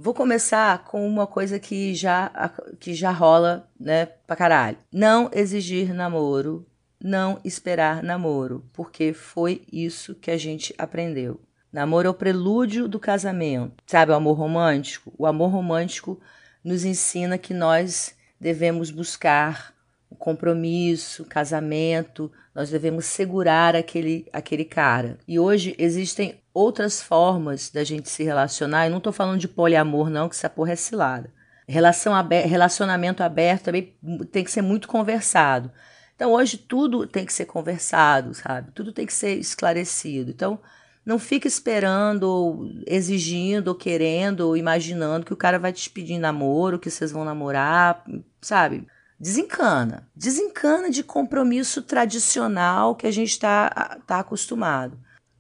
Vou 0.07 0.13
começar 0.13 0.85
com 0.85 1.05
uma 1.05 1.27
coisa 1.27 1.59
que 1.59 1.93
já, 1.93 2.31
que 2.79 2.93
já 2.93 3.11
rola, 3.11 3.69
né, 3.77 4.05
pra 4.05 4.37
caralho. 4.37 4.77
Não 4.89 5.29
exigir 5.33 5.93
namoro, 5.93 6.65
não 7.03 7.41
esperar 7.43 8.01
namoro, 8.01 8.63
porque 8.71 9.11
foi 9.11 9.63
isso 9.69 10.15
que 10.15 10.31
a 10.31 10.37
gente 10.37 10.73
aprendeu. 10.77 11.41
Namoro 11.73 12.07
é 12.07 12.09
o 12.09 12.13
prelúdio 12.13 12.87
do 12.87 13.01
casamento. 13.01 13.83
Sabe 13.85 14.13
o 14.13 14.15
amor 14.15 14.37
romântico? 14.37 15.11
O 15.17 15.25
amor 15.25 15.49
romântico 15.49 16.17
nos 16.63 16.85
ensina 16.85 17.37
que 17.37 17.53
nós 17.53 18.15
devemos 18.39 18.89
buscar 18.89 19.73
o 20.09 20.15
compromisso, 20.15 21.25
casamento, 21.25 22.31
nós 22.55 22.69
devemos 22.69 23.03
segurar 23.03 23.75
aquele, 23.75 24.25
aquele 24.31 24.63
cara. 24.63 25.17
E 25.27 25.37
hoje 25.37 25.75
existem 25.77 26.39
outras 26.57 27.01
formas 27.01 27.69
da 27.69 27.83
gente 27.83 28.09
se 28.09 28.23
relacionar. 28.23 28.85
Eu 28.85 28.91
não 28.91 28.97
estou 28.97 29.13
falando 29.13 29.39
de 29.39 29.47
poliamor, 29.47 30.09
não, 30.09 30.27
que 30.27 30.35
essa 30.35 30.49
porra 30.49 30.73
é 30.73 30.75
cilada. 30.75 31.31
Relação 31.67 32.15
aberta, 32.15 32.47
relacionamento 32.47 33.21
aberto 33.21 33.65
também 33.65 33.93
tem 34.31 34.43
que 34.43 34.51
ser 34.51 34.63
muito 34.63 34.87
conversado. 34.87 35.71
Então, 36.15 36.31
hoje 36.31 36.57
tudo 36.57 37.05
tem 37.05 37.25
que 37.25 37.33
ser 37.33 37.45
conversado, 37.45 38.33
sabe? 38.33 38.71
Tudo 38.71 38.91
tem 38.91 39.05
que 39.05 39.13
ser 39.13 39.35
esclarecido. 39.35 40.31
Então, 40.31 40.59
não 41.05 41.19
fica 41.19 41.47
esperando, 41.47 42.23
ou 42.23 42.65
exigindo, 42.87 43.67
ou 43.67 43.75
querendo, 43.75 44.41
ou 44.41 44.57
imaginando 44.57 45.25
que 45.25 45.33
o 45.33 45.37
cara 45.37 45.59
vai 45.59 45.71
te 45.71 45.89
pedir 45.91 46.17
namoro, 46.17 46.79
que 46.79 46.89
vocês 46.89 47.11
vão 47.11 47.23
namorar, 47.23 48.03
sabe? 48.41 48.87
Desencana. 49.19 50.09
Desencana 50.15 50.89
de 50.89 51.03
compromisso 51.03 51.83
tradicional 51.83 52.95
que 52.95 53.05
a 53.05 53.11
gente 53.11 53.29
está 53.29 53.99
tá 54.07 54.19
acostumado. 54.19 54.97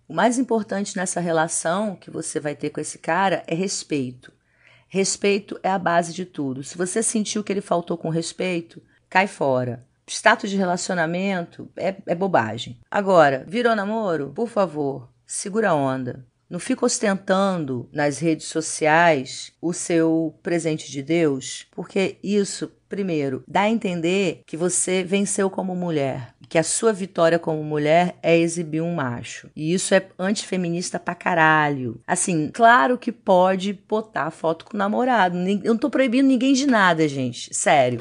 O 0.07 0.13
mais 0.13 0.37
importante 0.39 0.95
nessa 0.95 1.19
relação 1.19 1.95
que 1.95 2.09
você 2.09 2.39
vai 2.39 2.55
ter 2.55 2.69
com 2.69 2.79
esse 2.79 2.97
cara 2.97 3.43
é 3.45 3.53
respeito. 3.53 4.31
Respeito 4.87 5.59
é 5.61 5.69
a 5.69 5.77
base 5.77 6.13
de 6.13 6.25
tudo. 6.25 6.63
Se 6.63 6.77
você 6.77 7.03
sentiu 7.03 7.43
que 7.43 7.51
ele 7.51 7.59
faltou 7.59 7.97
com 7.97 8.07
respeito, 8.07 8.81
cai 9.09 9.27
fora. 9.27 9.85
Status 10.07 10.49
de 10.49 10.55
relacionamento 10.55 11.69
é, 11.75 11.93
é 12.05 12.15
bobagem. 12.15 12.79
Agora, 12.89 13.43
virou 13.45 13.75
namoro? 13.75 14.31
Por 14.33 14.47
favor, 14.47 15.09
segura 15.25 15.71
a 15.71 15.75
onda. 15.75 16.25
Não 16.49 16.59
fica 16.59 16.85
ostentando 16.85 17.89
nas 17.91 18.19
redes 18.19 18.47
sociais 18.47 19.51
o 19.61 19.73
seu 19.73 20.33
presente 20.41 20.91
de 20.91 21.03
Deus, 21.03 21.67
porque 21.71 22.17
isso, 22.23 22.71
primeiro, 22.87 23.43
dá 23.47 23.61
a 23.61 23.69
entender 23.69 24.43
que 24.45 24.55
você 24.55 25.03
venceu 25.03 25.49
como 25.49 25.75
mulher 25.75 26.35
que 26.49 26.57
a 26.57 26.63
sua 26.63 26.93
vitória 26.93 27.37
como 27.37 27.63
mulher 27.63 28.15
é 28.23 28.37
exibir 28.37 28.81
um 28.81 28.95
macho. 28.95 29.49
E 29.55 29.73
isso 29.73 29.93
é 29.93 30.07
antifeminista 30.17 30.97
pra 30.97 31.13
caralho. 31.13 31.99
Assim, 32.07 32.49
claro 32.53 32.97
que 32.97 33.11
pode 33.11 33.73
botar 33.73 34.31
foto 34.31 34.65
com 34.65 34.75
o 34.75 34.77
namorado. 34.77 35.37
Eu 35.37 35.73
não 35.73 35.77
tô 35.77 35.89
proibindo 35.89 36.27
ninguém 36.27 36.53
de 36.53 36.65
nada, 36.65 37.07
gente. 37.07 37.53
Sério. 37.53 37.99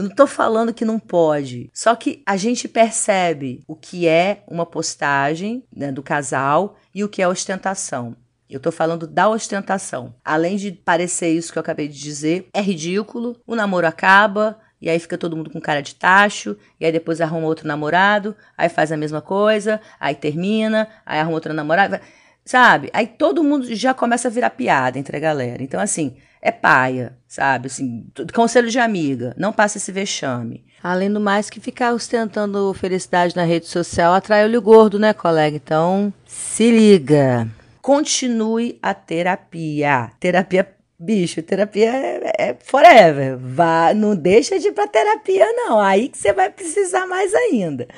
Eu 0.00 0.04
não 0.04 0.14
tô 0.14 0.26
falando 0.26 0.72
que 0.72 0.82
não 0.82 0.98
pode. 0.98 1.70
Só 1.74 1.94
que 1.94 2.22
a 2.24 2.34
gente 2.34 2.66
percebe 2.66 3.62
o 3.68 3.76
que 3.76 4.08
é 4.08 4.42
uma 4.48 4.64
postagem 4.64 5.62
né, 5.70 5.92
do 5.92 6.02
casal 6.02 6.78
e 6.94 7.04
o 7.04 7.08
que 7.08 7.20
é 7.20 7.28
ostentação. 7.28 8.16
Eu 8.48 8.58
tô 8.58 8.72
falando 8.72 9.06
da 9.06 9.28
ostentação. 9.28 10.14
Além 10.24 10.56
de 10.56 10.72
parecer 10.72 11.28
isso 11.28 11.52
que 11.52 11.58
eu 11.58 11.60
acabei 11.60 11.86
de 11.86 12.00
dizer, 12.00 12.48
é 12.54 12.62
ridículo. 12.62 13.36
O 13.46 13.54
namoro 13.54 13.86
acaba, 13.86 14.58
e 14.80 14.88
aí 14.88 14.98
fica 14.98 15.18
todo 15.18 15.36
mundo 15.36 15.50
com 15.50 15.60
cara 15.60 15.82
de 15.82 15.94
tacho, 15.94 16.56
e 16.80 16.86
aí 16.86 16.90
depois 16.90 17.20
arruma 17.20 17.46
outro 17.46 17.68
namorado, 17.68 18.34
aí 18.56 18.70
faz 18.70 18.90
a 18.90 18.96
mesma 18.96 19.20
coisa, 19.20 19.82
aí 20.00 20.14
termina, 20.14 20.88
aí 21.04 21.20
arruma 21.20 21.34
outro 21.34 21.52
namorado, 21.52 22.00
sabe? 22.42 22.88
Aí 22.94 23.06
todo 23.06 23.44
mundo 23.44 23.74
já 23.74 23.92
começa 23.92 24.28
a 24.28 24.30
virar 24.30 24.48
piada 24.48 24.98
entre 24.98 25.14
a 25.14 25.20
galera. 25.20 25.62
Então, 25.62 25.78
assim, 25.78 26.16
é 26.42 26.50
paia, 26.50 27.16
sabe? 27.26 27.66
Assim, 27.66 28.06
conselho 28.34 28.68
de 28.68 28.78
amiga, 28.78 29.34
não 29.36 29.52
passa 29.52 29.78
esse 29.78 29.92
vexame. 29.92 30.64
Além 30.82 31.12
do 31.12 31.20
mais 31.20 31.50
que 31.50 31.60
ficar 31.60 31.92
ostentando 31.92 32.72
felicidade 32.72 33.36
na 33.36 33.44
rede 33.44 33.66
social 33.66 34.14
atrai 34.14 34.44
olho 34.44 34.62
gordo, 34.62 34.98
né, 34.98 35.12
colega? 35.12 35.56
Então, 35.56 36.12
se 36.24 36.70
liga. 36.70 37.46
Continue 37.82 38.78
a 38.82 38.94
terapia. 38.94 40.10
Terapia 40.18 40.66
bicho, 41.00 41.42
terapia 41.42 41.90
é, 41.90 42.32
é, 42.38 42.56
forever. 42.62 43.38
Vá, 43.38 43.94
não 43.94 44.14
deixa 44.14 44.58
de 44.58 44.68
ir 44.68 44.72
pra 44.72 44.86
terapia, 44.86 45.46
não. 45.52 45.80
Aí 45.80 46.08
que 46.08 46.18
você 46.18 46.32
vai 46.32 46.50
precisar 46.50 47.06
mais 47.06 47.34
ainda. 47.34 47.88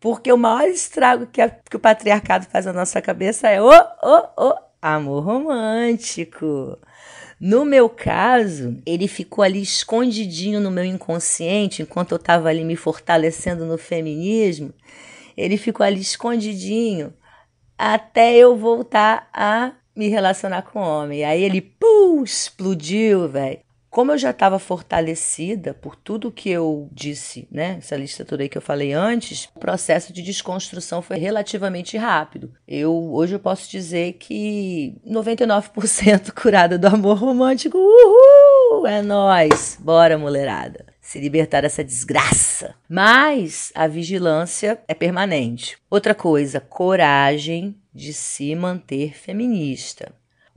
Porque 0.00 0.32
o 0.32 0.38
maior 0.38 0.66
estrago 0.68 1.26
que, 1.26 1.42
a, 1.42 1.50
que 1.50 1.76
o 1.76 1.80
patriarcado 1.80 2.46
faz 2.46 2.64
na 2.64 2.72
nossa 2.72 3.02
cabeça 3.02 3.48
é 3.48 3.60
o, 3.60 3.68
o, 3.68 4.48
o 4.48 4.54
amor 4.80 5.22
romântico. 5.22 6.78
No 7.40 7.64
meu 7.64 7.88
caso, 7.88 8.76
ele 8.84 9.08
ficou 9.08 9.42
ali 9.42 9.62
escondidinho 9.62 10.60
no 10.60 10.70
meu 10.70 10.84
inconsciente, 10.84 11.80
enquanto 11.80 12.12
eu 12.12 12.16
estava 12.16 12.50
ali 12.50 12.62
me 12.62 12.76
fortalecendo 12.76 13.64
no 13.64 13.78
feminismo. 13.78 14.74
Ele 15.34 15.56
ficou 15.56 15.86
ali 15.86 16.02
escondidinho 16.02 17.14
até 17.78 18.36
eu 18.36 18.58
voltar 18.58 19.30
a 19.32 19.72
me 19.96 20.08
relacionar 20.08 20.62
com 20.62 20.80
homem. 20.80 21.24
Aí 21.24 21.42
ele, 21.42 21.62
pum, 21.62 22.22
explodiu, 22.22 23.26
velho. 23.26 23.60
Como 23.90 24.12
eu 24.12 24.18
já 24.18 24.30
estava 24.30 24.60
fortalecida 24.60 25.74
por 25.74 25.96
tudo 25.96 26.30
que 26.30 26.48
eu 26.48 26.88
disse, 26.92 27.48
né? 27.50 27.76
Essa 27.78 27.96
lista 27.96 28.24
toda 28.24 28.44
aí 28.44 28.48
que 28.48 28.56
eu 28.56 28.62
falei 28.62 28.92
antes, 28.92 29.48
o 29.52 29.58
processo 29.58 30.12
de 30.12 30.22
desconstrução 30.22 31.02
foi 31.02 31.18
relativamente 31.18 31.96
rápido. 31.98 32.52
Eu 32.68 33.12
hoje 33.12 33.34
eu 33.34 33.40
posso 33.40 33.68
dizer 33.68 34.12
que 34.12 34.94
99% 35.04 36.30
curada 36.40 36.78
do 36.78 36.86
amor 36.86 37.18
romântico. 37.18 37.76
Uhul! 37.76 38.86
É 38.86 39.02
nós. 39.02 39.76
Bora, 39.80 40.16
mulherada. 40.16 40.86
Se 41.00 41.18
libertar 41.18 41.62
dessa 41.62 41.82
desgraça. 41.82 42.76
Mas 42.88 43.72
a 43.74 43.88
vigilância 43.88 44.80
é 44.86 44.94
permanente. 44.94 45.76
Outra 45.90 46.14
coisa, 46.14 46.60
coragem 46.60 47.76
de 47.92 48.12
se 48.12 48.54
manter 48.54 49.14
feminista. 49.14 50.12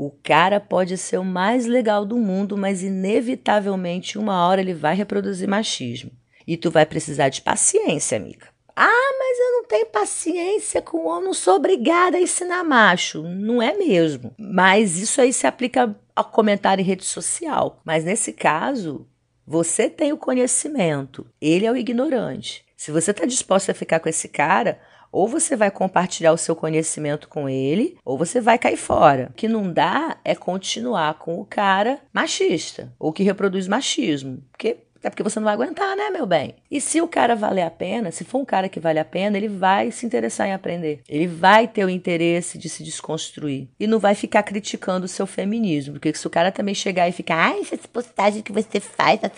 O 0.05 0.11
cara 0.21 0.59
pode 0.59 0.97
ser 0.97 1.17
o 1.17 1.23
mais 1.23 1.65
legal 1.65 2.05
do 2.05 2.17
mundo, 2.17 2.57
mas 2.57 2.83
inevitavelmente 2.83 4.17
uma 4.17 4.45
hora 4.45 4.59
ele 4.59 4.73
vai 4.73 4.93
reproduzir 4.93 5.47
machismo. 5.47 6.11
E 6.45 6.57
tu 6.57 6.69
vai 6.69 6.85
precisar 6.85 7.29
de 7.29 7.41
paciência, 7.41 8.17
amiga. 8.17 8.47
Ah, 8.75 9.13
mas 9.17 9.39
eu 9.39 9.51
não 9.53 9.63
tenho 9.63 9.85
paciência 9.85 10.81
com 10.81 11.07
homem, 11.07 11.23
não 11.23 11.33
sou 11.33 11.55
obrigada 11.55 12.17
a 12.17 12.21
ensinar 12.21 12.65
macho. 12.65 13.23
Não 13.23 13.61
é 13.61 13.77
mesmo. 13.77 14.35
Mas 14.37 14.99
isso 14.99 15.21
aí 15.21 15.31
se 15.31 15.47
aplica 15.47 15.95
ao 16.13 16.25
comentário 16.25 16.81
em 16.81 16.85
rede 16.85 17.05
social. 17.05 17.79
Mas 17.85 18.03
nesse 18.03 18.33
caso, 18.33 19.07
você 19.47 19.89
tem 19.89 20.11
o 20.11 20.17
conhecimento, 20.17 21.25
ele 21.39 21.65
é 21.65 21.71
o 21.71 21.77
ignorante. 21.77 22.65
Se 22.75 22.91
você 22.91 23.11
está 23.11 23.25
disposto 23.25 23.69
a 23.69 23.73
ficar 23.73 24.01
com 24.01 24.09
esse 24.09 24.27
cara, 24.27 24.81
ou 25.13 25.27
você 25.27 25.55
vai 25.55 25.69
compartilhar 25.69 26.33
o 26.33 26.37
seu 26.37 26.55
conhecimento 26.55 27.29
com 27.29 27.47
ele, 27.47 27.95
ou 28.03 28.17
você 28.17 28.41
vai 28.41 28.57
cair 28.57 28.77
fora. 28.77 29.29
O 29.29 29.33
que 29.33 29.47
não 29.47 29.71
dá 29.71 30.17
é 30.25 30.33
continuar 30.33 31.13
com 31.19 31.39
o 31.39 31.45
cara 31.45 31.99
machista, 32.11 32.91
ou 32.97 33.13
que 33.13 33.21
reproduz 33.21 33.67
machismo. 33.67 34.43
Porque 34.51 34.77
é 35.03 35.09
porque 35.09 35.21
você 35.21 35.37
não 35.37 35.43
vai 35.43 35.53
aguentar, 35.53 35.95
né, 35.97 36.09
meu 36.09 36.25
bem? 36.25 36.55
E 36.71 36.79
se 36.79 37.01
o 37.01 37.07
cara 37.09 37.35
valer 37.35 37.63
a 37.63 37.69
pena, 37.69 38.09
se 38.09 38.23
for 38.23 38.39
um 38.39 38.45
cara 38.45 38.69
que 38.69 38.79
vale 38.79 38.97
a 38.99 39.05
pena, 39.05 39.37
ele 39.37 39.49
vai 39.49 39.91
se 39.91 40.05
interessar 40.05 40.47
em 40.47 40.53
aprender. 40.53 41.01
Ele 41.09 41.27
vai 41.27 41.67
ter 41.67 41.83
o 41.83 41.89
interesse 41.89 42.57
de 42.57 42.69
se 42.69 42.83
desconstruir. 42.83 43.67
E 43.77 43.85
não 43.85 43.99
vai 43.99 44.15
ficar 44.15 44.43
criticando 44.43 45.05
o 45.05 45.09
seu 45.09 45.27
feminismo. 45.27 45.93
Porque 45.95 46.13
se 46.13 46.25
o 46.25 46.29
cara 46.29 46.53
também 46.53 46.73
chegar 46.73 47.09
e 47.09 47.11
ficar, 47.11 47.35
ai, 47.35 47.59
essa 47.59 47.77
postagem 47.91 48.41
que 48.41 48.53
você 48.53 48.79
faz, 48.79 49.19
tá 49.19 49.29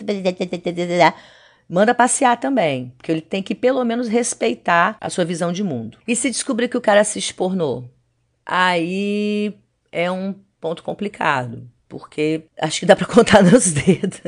manda 1.69 1.93
passear 1.93 2.39
também, 2.39 2.93
porque 2.97 3.11
ele 3.11 3.21
tem 3.21 3.41
que 3.41 3.55
pelo 3.55 3.83
menos 3.83 4.07
respeitar 4.07 4.97
a 4.99 5.09
sua 5.09 5.25
visão 5.25 5.51
de 5.51 5.63
mundo. 5.63 5.97
E 6.07 6.15
se 6.15 6.29
descobrir 6.29 6.67
que 6.67 6.77
o 6.77 6.81
cara 6.81 7.03
se 7.03 7.19
expornou, 7.19 7.89
aí 8.45 9.53
é 9.91 10.11
um 10.11 10.35
ponto 10.59 10.83
complicado, 10.83 11.69
porque 11.87 12.43
acho 12.59 12.79
que 12.79 12.85
dá 12.85 12.95
para 12.95 13.07
contar 13.11 13.43
nos 13.43 13.71
dedos. 13.71 14.21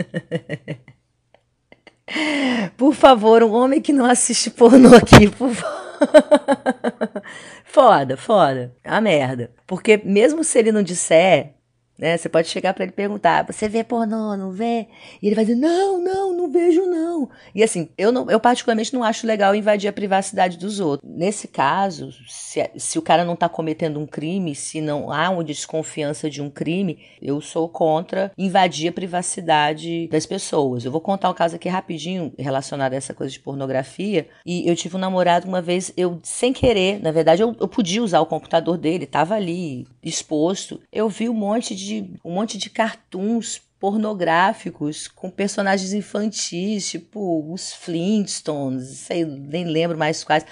por 2.76 2.94
favor, 2.94 3.44
um 3.44 3.54
homem 3.54 3.82
que 3.82 3.94
não 3.94 4.06
assiste 4.06 4.50
pornô 4.50 4.96
aqui, 4.96 5.30
por 5.30 5.54
favor. 5.54 5.88
foda, 7.66 8.18
foda. 8.18 8.74
É 8.84 8.90
a 8.90 9.02
merda. 9.02 9.52
Porque 9.66 10.00
mesmo 10.04 10.44
se 10.44 10.60
ele 10.60 10.72
não 10.72 10.84
disser, 10.84 11.54
né? 11.98 12.16
Você 12.16 12.30
pode 12.30 12.48
chegar 12.48 12.74
para 12.74 12.84
ele 12.84 12.94
perguntar: 12.94 13.46
você 13.46 13.68
vê 13.68 13.84
pornô, 13.84 14.38
não 14.38 14.52
vê? 14.52 14.88
E 15.22 15.28
ele 15.28 15.36
vai 15.36 15.44
dizer: 15.44 15.58
não, 15.58 16.00
não, 16.00 16.34
não 16.34 16.52
vejo 16.52 16.86
não. 16.86 17.30
E 17.56 17.64
assim, 17.64 17.90
eu, 17.98 18.12
não, 18.12 18.30
eu 18.30 18.40
particularmente 18.40 18.94
não 18.94 19.04
acho 19.04 19.26
legal 19.26 19.56
invadir 19.56 19.88
a 19.88 19.94
privacidade 19.94 20.58
dos 20.58 20.80
outros. 20.80 21.10
Nesse 21.10 21.48
caso, 21.48 22.12
se, 22.28 22.70
se 22.78 23.00
o 23.00 23.02
cara 23.02 23.26
não 23.26 23.34
está 23.34 23.50
cometendo 23.50 24.00
um 24.00 24.06
crime, 24.06 24.54
se 24.54 24.80
não 24.80 25.12
há 25.12 25.30
uma 25.30 25.44
desconfiança 25.44 26.30
de 26.30 26.42
um 26.42 26.50
crime, 26.50 27.00
eu 27.22 27.42
sou 27.42 27.68
contra 27.68 28.32
invadir 28.38 28.90
a 28.90 28.92
privacidade 28.94 30.08
das 30.08 30.26
pessoas. 30.26 30.86
Eu 30.86 30.92
vou 30.92 31.02
contar 31.02 31.30
um 31.30 31.34
caso 31.34 31.56
aqui 31.56 31.68
rapidinho 31.68 32.34
relacionado 32.38 32.94
a 32.94 32.98
essa 32.98 33.14
coisa 33.14 33.32
de 33.32 33.40
pornografia. 33.40 34.28
E 34.46 34.70
eu 34.70 34.76
tive 34.76 34.96
um 34.96 35.00
namorado 35.00 35.48
uma 35.48 35.62
vez, 35.62 35.92
eu 35.98 36.20
sem 36.24 36.54
querer, 36.54 37.02
na 37.02 37.12
verdade, 37.12 37.42
eu, 37.42 37.56
eu 37.60 37.68
podia 37.68 38.04
usar 38.04 38.20
o 38.20 38.26
computador 38.26 38.78
dele, 38.78 39.06
estava 39.06 39.36
ali 39.36 39.88
exposto. 40.04 40.80
Eu 40.92 41.10
vi 41.10 41.30
um 41.30 41.34
monte 41.34 41.76
de 41.76 41.87
de 41.88 42.14
um 42.24 42.34
monte 42.34 42.58
de 42.58 42.70
cartoons 42.70 43.62
pornográficos 43.80 45.08
com 45.08 45.30
personagens 45.30 45.94
infantis, 45.94 46.90
tipo 46.90 47.52
os 47.52 47.74
Flintstones, 47.74 48.88
sei, 49.00 49.24
nem 49.24 49.66
lembro 49.66 49.98
mais 49.98 50.24
quais. 50.24 50.46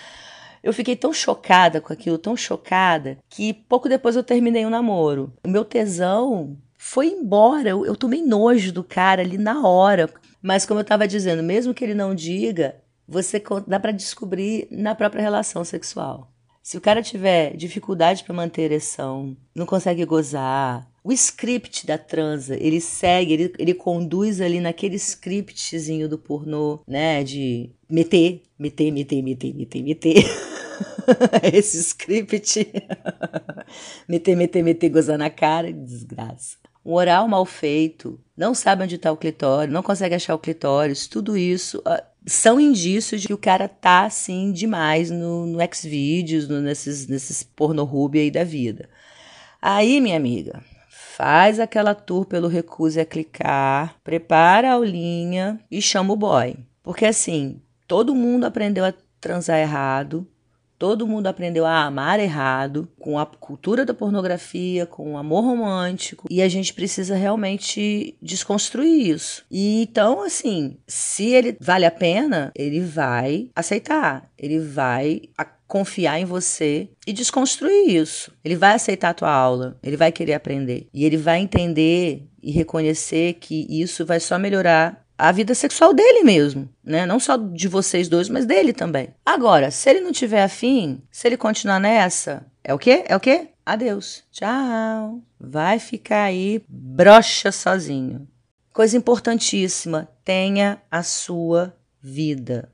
Eu 0.63 0.73
fiquei 0.73 0.95
tão 0.95 1.13
chocada 1.13 1.79
com 1.79 1.93
aquilo, 1.93 2.17
tão 2.17 2.35
chocada, 2.35 3.17
que 3.29 3.53
pouco 3.53 3.89
depois 3.89 4.15
eu 4.15 4.23
terminei 4.23 4.63
o 4.63 4.67
um 4.67 4.71
namoro. 4.71 5.33
O 5.43 5.49
meu 5.49 5.63
tesão 5.63 6.57
foi 6.77 7.07
embora, 7.07 7.69
eu, 7.69 7.85
eu 7.85 7.95
tomei 7.95 8.21
nojo 8.21 8.71
do 8.71 8.83
cara 8.83 9.21
ali 9.21 9.37
na 9.37 9.67
hora. 9.67 10.09
Mas 10.41 10.65
como 10.65 10.79
eu 10.79 10.83
estava 10.83 11.07
dizendo, 11.07 11.43
mesmo 11.43 11.73
que 11.73 11.83
ele 11.83 11.93
não 11.93 12.15
diga, 12.15 12.75
você 13.07 13.41
dá 13.67 13.79
para 13.79 13.91
descobrir 13.91 14.67
na 14.71 14.95
própria 14.95 15.21
relação 15.21 15.63
sexual. 15.63 16.31
Se 16.61 16.77
o 16.77 16.81
cara 16.81 17.03
tiver 17.03 17.55
dificuldade 17.55 18.23
para 18.23 18.33
manter 18.33 18.63
ereção, 18.63 19.37
não 19.53 19.67
consegue 19.67 20.03
gozar, 20.03 20.87
o 21.05 21.13
script 21.13 21.85
da 21.85 21.99
transa, 21.99 22.57
ele 22.59 22.81
segue, 22.81 23.31
ele, 23.31 23.53
ele 23.59 23.73
conduz 23.75 24.41
ali 24.41 24.59
naquele 24.59 24.95
scriptzinho 24.95 26.09
do 26.09 26.17
pornô, 26.17 26.79
né? 26.87 27.23
De 27.23 27.69
meter, 27.87 28.41
meter, 28.57 28.91
meter, 28.91 29.21
meter, 29.21 29.53
meter, 29.53 29.83
meter. 29.83 30.15
Esse 31.53 31.77
script. 31.77 32.73
meter, 34.09 34.35
meter, 34.35 34.63
meter, 34.63 34.89
gozar 34.89 35.15
na 35.15 35.29
cara, 35.29 35.71
desgraça. 35.71 36.57
Um 36.83 36.93
oral 36.93 37.27
mal 37.27 37.45
feito, 37.45 38.19
não 38.35 38.55
sabe 38.55 38.83
onde 38.83 38.95
está 38.95 39.11
o 39.11 39.17
clitóris, 39.17 39.71
não 39.71 39.83
consegue 39.83 40.15
achar 40.15 40.33
o 40.33 40.39
clitóris, 40.39 41.05
tudo 41.05 41.37
isso 41.37 41.83
uh, 41.85 42.03
são 42.25 42.59
indícios 42.59 43.21
de 43.21 43.27
que 43.27 43.33
o 43.33 43.37
cara 43.37 43.67
tá 43.67 44.05
assim 44.05 44.51
demais 44.51 45.11
no, 45.11 45.45
no 45.45 45.59
Xvideos, 45.71 46.47
no, 46.47 46.61
nesses, 46.61 47.05
nesses 47.07 47.43
porno 47.43 47.87
aí 48.15 48.31
da 48.31 48.43
vida. 48.43 48.89
Aí, 49.61 49.99
minha 49.99 50.17
amiga, 50.17 50.63
faz 51.15 51.61
aquela 51.61 51.95
tour 51.95 52.25
pelo 52.25 52.49
Recuse 52.49 52.99
a 52.99 53.05
clicar, 53.05 53.95
prepara 54.03 54.69
a 54.69 54.73
aulinha 54.73 55.59
e 55.71 55.81
chama 55.81 56.13
o 56.13 56.17
boy. 56.17 56.57
Porque 56.83 57.05
assim, 57.05 57.61
todo 57.87 58.13
mundo 58.13 58.45
aprendeu 58.45 58.83
a 58.83 58.93
transar 59.21 59.57
errado, 59.57 60.27
todo 60.77 61.07
mundo 61.07 61.27
aprendeu 61.27 61.65
a 61.65 61.85
amar 61.85 62.19
errado, 62.19 62.89
com 62.99 63.17
a 63.17 63.25
cultura 63.25 63.85
da 63.85 63.93
pornografia, 63.93 64.85
com 64.85 65.13
o 65.13 65.17
amor 65.17 65.45
romântico, 65.45 66.27
e 66.29 66.41
a 66.41 66.49
gente 66.49 66.73
precisa 66.73 67.15
realmente 67.15 68.17
desconstruir 68.21 69.15
isso. 69.15 69.45
E 69.49 69.83
então, 69.83 70.21
assim, 70.21 70.77
se 70.85 71.31
ele 71.31 71.57
vale 71.61 71.85
a 71.85 71.91
pena, 71.91 72.51
ele 72.53 72.81
vai 72.81 73.49
aceitar, 73.55 74.29
ele 74.37 74.59
vai 74.59 75.21
confiar 75.67 76.19
em 76.19 76.25
você 76.25 76.89
e 77.05 77.13
desconstruir 77.13 77.95
isso. 77.95 78.31
Ele 78.43 78.55
vai 78.55 78.73
aceitar 78.73 79.09
a 79.09 79.13
tua 79.13 79.31
aula, 79.31 79.77
ele 79.81 79.97
vai 79.97 80.11
querer 80.11 80.33
aprender 80.33 80.87
e 80.93 81.05
ele 81.05 81.17
vai 81.17 81.39
entender 81.39 82.23
e 82.41 82.51
reconhecer 82.51 83.33
que 83.33 83.65
isso 83.69 84.05
vai 84.05 84.19
só 84.19 84.37
melhorar 84.37 85.03
a 85.17 85.31
vida 85.31 85.55
sexual 85.55 85.93
dele 85.93 86.23
mesmo, 86.23 86.69
né? 86.83 87.05
Não 87.05 87.19
só 87.19 87.37
de 87.37 87.67
vocês 87.67 88.09
dois, 88.09 88.29
mas 88.29 88.45
dele 88.45 88.73
também. 88.73 89.09
Agora, 89.25 89.71
se 89.71 89.89
ele 89.89 90.01
não 90.01 90.11
tiver 90.11 90.43
afim, 90.43 91.01
se 91.09 91.27
ele 91.27 91.37
continuar 91.37 91.79
nessa, 91.79 92.45
é 92.63 92.73
o 92.73 92.77
quê? 92.77 93.05
É 93.07 93.15
o 93.15 93.19
quê? 93.19 93.49
Adeus. 93.65 94.23
Tchau. 94.31 95.21
Vai 95.39 95.79
ficar 95.79 96.23
aí 96.23 96.63
brocha 96.67 97.51
sozinho. 97.51 98.27
Coisa 98.73 98.97
importantíssima, 98.97 100.09
tenha 100.23 100.81
a 100.91 101.01
sua 101.01 101.73
vida. 102.01 102.69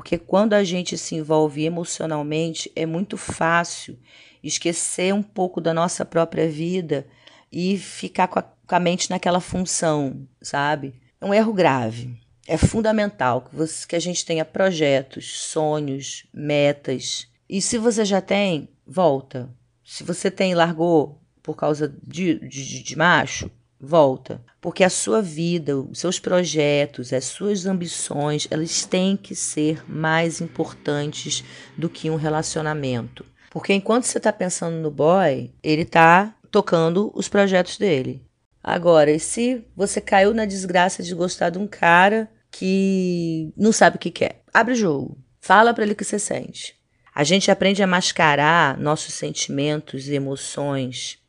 Porque 0.00 0.16
quando 0.16 0.54
a 0.54 0.64
gente 0.64 0.96
se 0.96 1.14
envolve 1.14 1.62
emocionalmente, 1.62 2.72
é 2.74 2.86
muito 2.86 3.18
fácil 3.18 3.98
esquecer 4.42 5.12
um 5.12 5.22
pouco 5.22 5.60
da 5.60 5.74
nossa 5.74 6.06
própria 6.06 6.48
vida 6.48 7.06
e 7.52 7.76
ficar 7.76 8.26
com 8.26 8.38
a, 8.38 8.42
com 8.42 8.74
a 8.74 8.80
mente 8.80 9.10
naquela 9.10 9.40
função, 9.40 10.26
sabe? 10.40 10.94
É 11.20 11.26
um 11.26 11.34
erro 11.34 11.52
grave. 11.52 12.18
É 12.48 12.56
fundamental 12.56 13.42
que, 13.42 13.54
você, 13.54 13.86
que 13.86 13.94
a 13.94 14.00
gente 14.00 14.24
tenha 14.24 14.42
projetos, 14.42 15.38
sonhos, 15.38 16.26
metas. 16.32 17.28
E 17.46 17.60
se 17.60 17.76
você 17.76 18.02
já 18.02 18.22
tem, 18.22 18.70
volta. 18.86 19.54
Se 19.84 20.02
você 20.02 20.30
tem 20.30 20.54
largou 20.54 21.20
por 21.42 21.54
causa 21.54 21.94
de, 22.02 22.38
de, 22.48 22.82
de 22.82 22.96
macho, 22.96 23.50
volta. 23.80 24.42
Porque 24.60 24.84
a 24.84 24.90
sua 24.90 25.22
vida, 25.22 25.78
os 25.78 25.98
seus 25.98 26.18
projetos, 26.18 27.12
as 27.12 27.24
suas 27.24 27.64
ambições, 27.64 28.46
elas 28.50 28.84
têm 28.84 29.16
que 29.16 29.34
ser 29.34 29.82
mais 29.88 30.40
importantes 30.40 31.42
do 31.76 31.88
que 31.88 32.10
um 32.10 32.16
relacionamento. 32.16 33.24
Porque 33.50 33.72
enquanto 33.72 34.04
você 34.04 34.18
está 34.18 34.32
pensando 34.32 34.76
no 34.76 34.90
boy, 34.90 35.50
ele 35.62 35.82
está 35.82 36.34
tocando 36.50 37.10
os 37.14 37.28
projetos 37.28 37.78
dele. 37.78 38.22
Agora, 38.62 39.10
e 39.10 39.18
se 39.18 39.64
você 39.74 40.00
caiu 40.00 40.34
na 40.34 40.44
desgraça 40.44 41.02
de 41.02 41.14
gostar 41.14 41.50
de 41.50 41.58
um 41.58 41.66
cara 41.66 42.30
que 42.50 43.52
não 43.56 43.72
sabe 43.72 43.96
o 43.96 43.98
que 43.98 44.10
quer? 44.10 44.42
Abre 44.52 44.74
o 44.74 44.76
jogo. 44.76 45.18
Fala 45.40 45.72
para 45.72 45.84
ele 45.84 45.94
o 45.94 45.96
que 45.96 46.04
você 46.04 46.18
sente. 46.18 46.78
A 47.14 47.24
gente 47.24 47.50
aprende 47.50 47.82
a 47.82 47.86
mascarar 47.86 48.78
nossos 48.78 49.14
sentimentos 49.14 50.08
e 50.08 50.14
emoções 50.14 51.19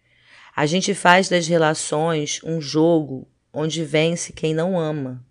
a 0.55 0.65
gente 0.65 0.93
faz 0.93 1.29
das 1.29 1.47
relações 1.47 2.41
um 2.43 2.59
jogo 2.59 3.27
onde 3.53 3.83
vence 3.83 4.33
quem 4.33 4.53
não 4.53 4.79
ama. 4.79 5.25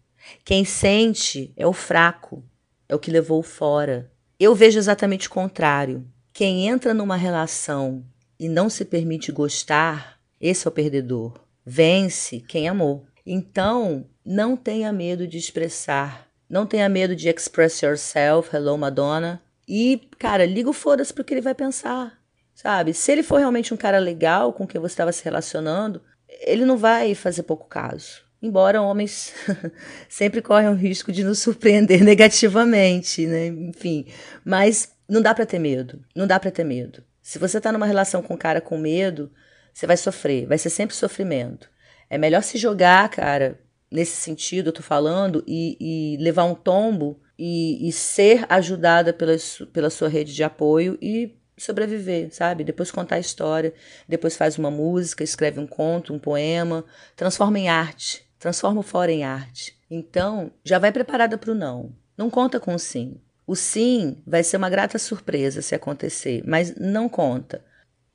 Quem 0.44 0.64
sente 0.64 1.52
é 1.56 1.66
o 1.66 1.72
fraco, 1.72 2.42
é 2.88 2.94
o 2.94 2.98
que 2.98 3.10
levou 3.10 3.42
fora. 3.42 4.10
Eu 4.38 4.54
vejo 4.54 4.78
exatamente 4.78 5.28
o 5.28 5.30
contrário. 5.30 6.06
Quem 6.32 6.68
entra 6.68 6.94
numa 6.94 7.16
relação 7.16 8.04
e 8.38 8.48
não 8.48 8.70
se 8.70 8.84
permite 8.84 9.30
gostar, 9.30 10.18
esse 10.40 10.66
é 10.66 10.70
o 10.70 10.72
perdedor. 10.72 11.38
Vence 11.64 12.40
quem 12.40 12.68
amou. 12.68 13.04
Então, 13.26 14.06
não 14.24 14.56
tenha 14.56 14.92
medo 14.92 15.26
de 15.26 15.36
expressar. 15.36 16.26
Não 16.48 16.66
tenha 16.66 16.88
medo 16.88 17.14
de 17.14 17.28
express 17.28 17.80
yourself, 17.82 18.54
hello 18.54 18.76
Madonna. 18.76 19.40
E, 19.68 20.00
cara, 20.18 20.44
liga 20.46 20.70
o 20.70 20.72
foda-se 20.72 21.12
pro 21.12 21.22
que 21.22 21.34
ele 21.34 21.40
vai 21.40 21.54
pensar. 21.54 22.19
Sabe? 22.60 22.92
Se 22.92 23.10
ele 23.10 23.22
for 23.22 23.38
realmente 23.38 23.72
um 23.72 23.76
cara 23.76 23.98
legal 23.98 24.52
com 24.52 24.66
quem 24.66 24.78
você 24.78 24.92
estava 24.92 25.10
se 25.12 25.24
relacionando, 25.24 26.02
ele 26.28 26.66
não 26.66 26.76
vai 26.76 27.14
fazer 27.14 27.44
pouco 27.44 27.66
caso. 27.66 28.22
Embora 28.42 28.82
homens 28.82 29.32
sempre 30.10 30.42
correm 30.42 30.68
o 30.68 30.74
risco 30.74 31.10
de 31.10 31.24
nos 31.24 31.38
surpreender 31.38 32.04
negativamente, 32.04 33.26
né? 33.26 33.46
Enfim, 33.46 34.04
mas 34.44 34.92
não 35.08 35.22
dá 35.22 35.34
para 35.34 35.46
ter 35.46 35.58
medo. 35.58 36.04
Não 36.14 36.26
dá 36.26 36.38
para 36.38 36.50
ter 36.50 36.64
medo. 36.64 37.02
Se 37.22 37.38
você 37.38 37.58
tá 37.58 37.72
numa 37.72 37.86
relação 37.86 38.20
com 38.20 38.34
um 38.34 38.36
cara 38.36 38.60
com 38.60 38.76
medo, 38.76 39.32
você 39.72 39.86
vai 39.86 39.96
sofrer, 39.96 40.46
vai 40.46 40.58
ser 40.58 40.68
sempre 40.68 40.94
sofrimento. 40.94 41.70
É 42.10 42.18
melhor 42.18 42.42
se 42.42 42.58
jogar, 42.58 43.08
cara, 43.08 43.58
nesse 43.90 44.16
sentido, 44.16 44.66
eu 44.68 44.74
tô 44.74 44.82
falando, 44.82 45.42
e, 45.46 45.78
e 45.80 46.22
levar 46.22 46.44
um 46.44 46.54
tombo 46.54 47.18
e, 47.38 47.88
e, 47.88 47.90
ser 47.90 48.44
ajudada 48.50 49.14
pela, 49.14 49.34
pela 49.72 49.88
sua 49.88 50.10
rede 50.10 50.34
de 50.34 50.44
apoio 50.44 50.98
e 51.00 51.39
sobreviver, 51.62 52.32
sabe? 52.32 52.64
Depois 52.64 52.90
contar 52.90 53.16
a 53.16 53.20
história, 53.20 53.72
depois 54.08 54.36
faz 54.36 54.58
uma 54.58 54.70
música, 54.70 55.24
escreve 55.24 55.60
um 55.60 55.66
conto, 55.66 56.14
um 56.14 56.18
poema, 56.18 56.84
transforma 57.16 57.58
em 57.58 57.68
arte, 57.68 58.26
transforma 58.38 58.80
o 58.80 58.84
fora 58.84 59.12
em 59.12 59.24
arte. 59.24 59.78
Então, 59.90 60.52
já 60.64 60.78
vai 60.78 60.92
preparada 60.92 61.36
para 61.36 61.52
o 61.52 61.54
não. 61.54 61.92
Não 62.16 62.30
conta 62.30 62.60
com 62.60 62.74
o 62.74 62.78
sim. 62.78 63.20
O 63.46 63.56
sim 63.56 64.22
vai 64.26 64.42
ser 64.42 64.56
uma 64.56 64.70
grata 64.70 64.98
surpresa 64.98 65.60
se 65.60 65.74
acontecer, 65.74 66.42
mas 66.46 66.76
não 66.76 67.08
conta. 67.08 67.64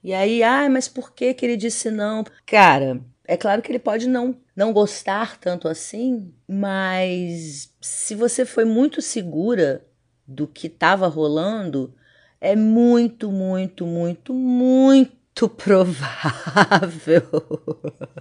E 0.04 0.14
aí, 0.14 0.44
ah, 0.44 0.70
mas 0.70 0.88
por 0.88 1.12
que, 1.14 1.34
que 1.34 1.46
ele 1.46 1.58
disse 1.58 1.90
não? 1.90 2.24
Cara, 2.46 3.02
é 3.28 3.36
claro 3.36 3.62
que 3.62 3.72
ele 3.72 3.80
pode 3.80 4.08
não, 4.08 4.38
não 4.56 4.72
gostar 4.72 5.38
tanto 5.38 5.68
assim, 5.68 6.32
mas 6.48 7.74
se 7.82 8.16
você 8.16 8.46
foi 8.46 8.66
muito 8.66 9.02
segura 9.02 9.86
do 10.28 10.48
que 10.48 10.68
estava 10.68 11.08
rolando, 11.08 11.94
é 12.40 12.56
muito, 12.56 13.32
muito, 13.32 13.86
muito, 13.86 14.34
muito 14.34 15.50
provável 15.50 17.24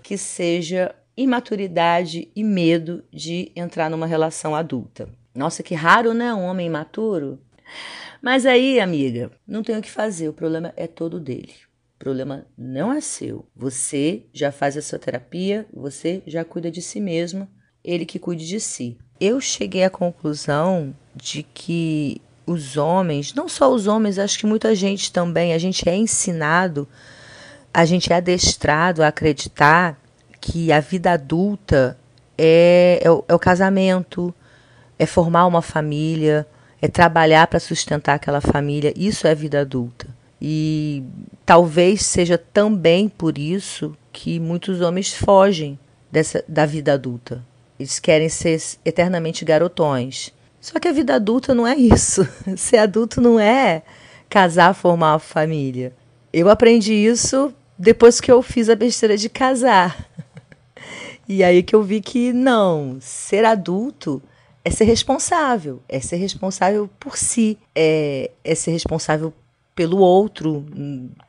que 0.03 0.17
seja 0.19 0.95
imaturidade 1.17 2.29
e 2.35 2.43
medo 2.43 3.05
de 3.13 3.53
entrar 3.55 3.89
numa 3.89 4.07
relação 4.07 4.55
adulta. 4.55 5.09
Nossa, 5.35 5.63
que 5.63 5.75
raro, 5.75 6.13
né? 6.13 6.33
Um 6.35 6.45
homem 6.45 6.67
imaturo. 6.67 7.41
Mas 8.23 8.47
aí, 8.47 8.81
amiga, 8.81 9.31
não 9.47 9.63
tem 9.63 9.77
o 9.77 9.83
que 9.83 9.91
fazer, 9.91 10.29
o 10.29 10.33
problema 10.33 10.73
é 10.77 10.87
todo 10.87 11.21
dele. 11.21 11.53
O 11.97 11.99
problema 11.99 12.47
não 12.57 12.93
é 12.93 13.01
seu. 13.01 13.47
Você 13.55 14.25
já 14.33 14.51
faz 14.51 14.77
a 14.77 14.83
sua 14.83 14.99
terapia, 14.99 15.67
você 15.73 16.23
já 16.27 16.45
cuida 16.45 16.71
de 16.71 16.81
si 16.81 17.01
mesmo, 17.01 17.49
ele 17.85 18.07
que 18.07 18.19
cuide 18.19 18.47
de 18.47 18.61
si. 18.61 18.97
Eu 19.21 19.41
cheguei 19.41 19.85
à 19.85 19.91
conclusão 19.91 20.95
de 21.15 21.43
que 21.43 22.21
os 22.47 22.77
homens, 22.77 23.35
não 23.35 23.49
só 23.49 23.73
os 23.73 23.87
homens, 23.87 24.19
acho 24.19 24.39
que 24.39 24.47
muita 24.47 24.75
gente 24.75 25.13
também, 25.13 25.53
a 25.53 25.59
gente 25.59 25.89
é 25.89 25.97
ensinado, 25.97 26.87
a 27.73 27.85
gente 27.85 28.13
é 28.13 28.17
adestrado 28.17 29.03
a 29.03 29.09
acreditar 29.09 29.99
que 30.41 30.71
a 30.71 30.81
vida 30.81 31.13
adulta 31.13 31.99
é, 32.37 33.01
é, 33.03 33.11
o, 33.11 33.25
é 33.27 33.35
o 33.35 33.39
casamento, 33.39 34.35
é 34.99 35.07
formar 35.07 35.47
uma 35.47 35.63
família, 35.63 36.47
é 36.81 36.89
trabalhar 36.89 37.47
para 37.47 37.59
sustentar 37.59 38.15
aquela 38.15 38.41
família. 38.41 38.93
Isso 38.97 39.27
é 39.27 39.35
vida 39.35 39.61
adulta. 39.61 40.07
E 40.41 41.03
talvez 41.47 42.05
seja 42.05 42.37
também 42.37 43.09
por 43.09 43.39
isso 43.39 43.97
que 44.13 44.39
muitos 44.39 44.81
homens 44.81 45.13
fogem 45.13 45.79
dessa, 46.13 46.45
da 46.47 46.67
vida 46.67 46.93
adulta. 46.93 47.43
Eles 47.79 47.99
querem 47.99 48.29
ser 48.29 48.61
eternamente 48.85 49.45
garotões. 49.45 50.33
Só 50.65 50.81
que 50.81 50.89
a 50.89 50.93
vida 50.93 51.17
adulta 51.17 51.55
não 51.55 51.67
é 51.67 51.77
isso. 51.77 52.27
Ser 52.57 52.79
adulto 52.79 53.21
não 53.21 53.39
é 53.39 53.83
casar, 54.31 54.73
formar 54.73 55.13
uma 55.13 55.19
família. 55.19 55.95
Eu 56.33 56.49
aprendi 56.49 56.95
isso 56.95 57.53
depois 57.79 58.19
que 58.19 58.33
eu 58.33 58.41
fiz 58.41 58.71
a 58.71 58.75
besteira 58.75 59.15
de 59.15 59.29
casar. 59.29 60.09
E 61.27 61.43
aí 61.43 61.63
que 61.63 61.75
eu 61.75 61.83
vi 61.83 62.03
que 62.03 62.35
não, 62.35 62.99
ser 63.01 63.47
adulto 63.47 64.23
é 64.63 64.69
ser 64.69 64.85
responsável, 64.85 65.83
é 65.89 65.99
ser 65.99 66.17
responsável 66.17 66.87
por 67.01 67.17
si, 67.17 67.57
é, 67.75 68.31
é 68.45 68.55
ser 68.55 68.73
responsável 68.73 69.33
pelo 69.75 70.01
outro 70.01 70.67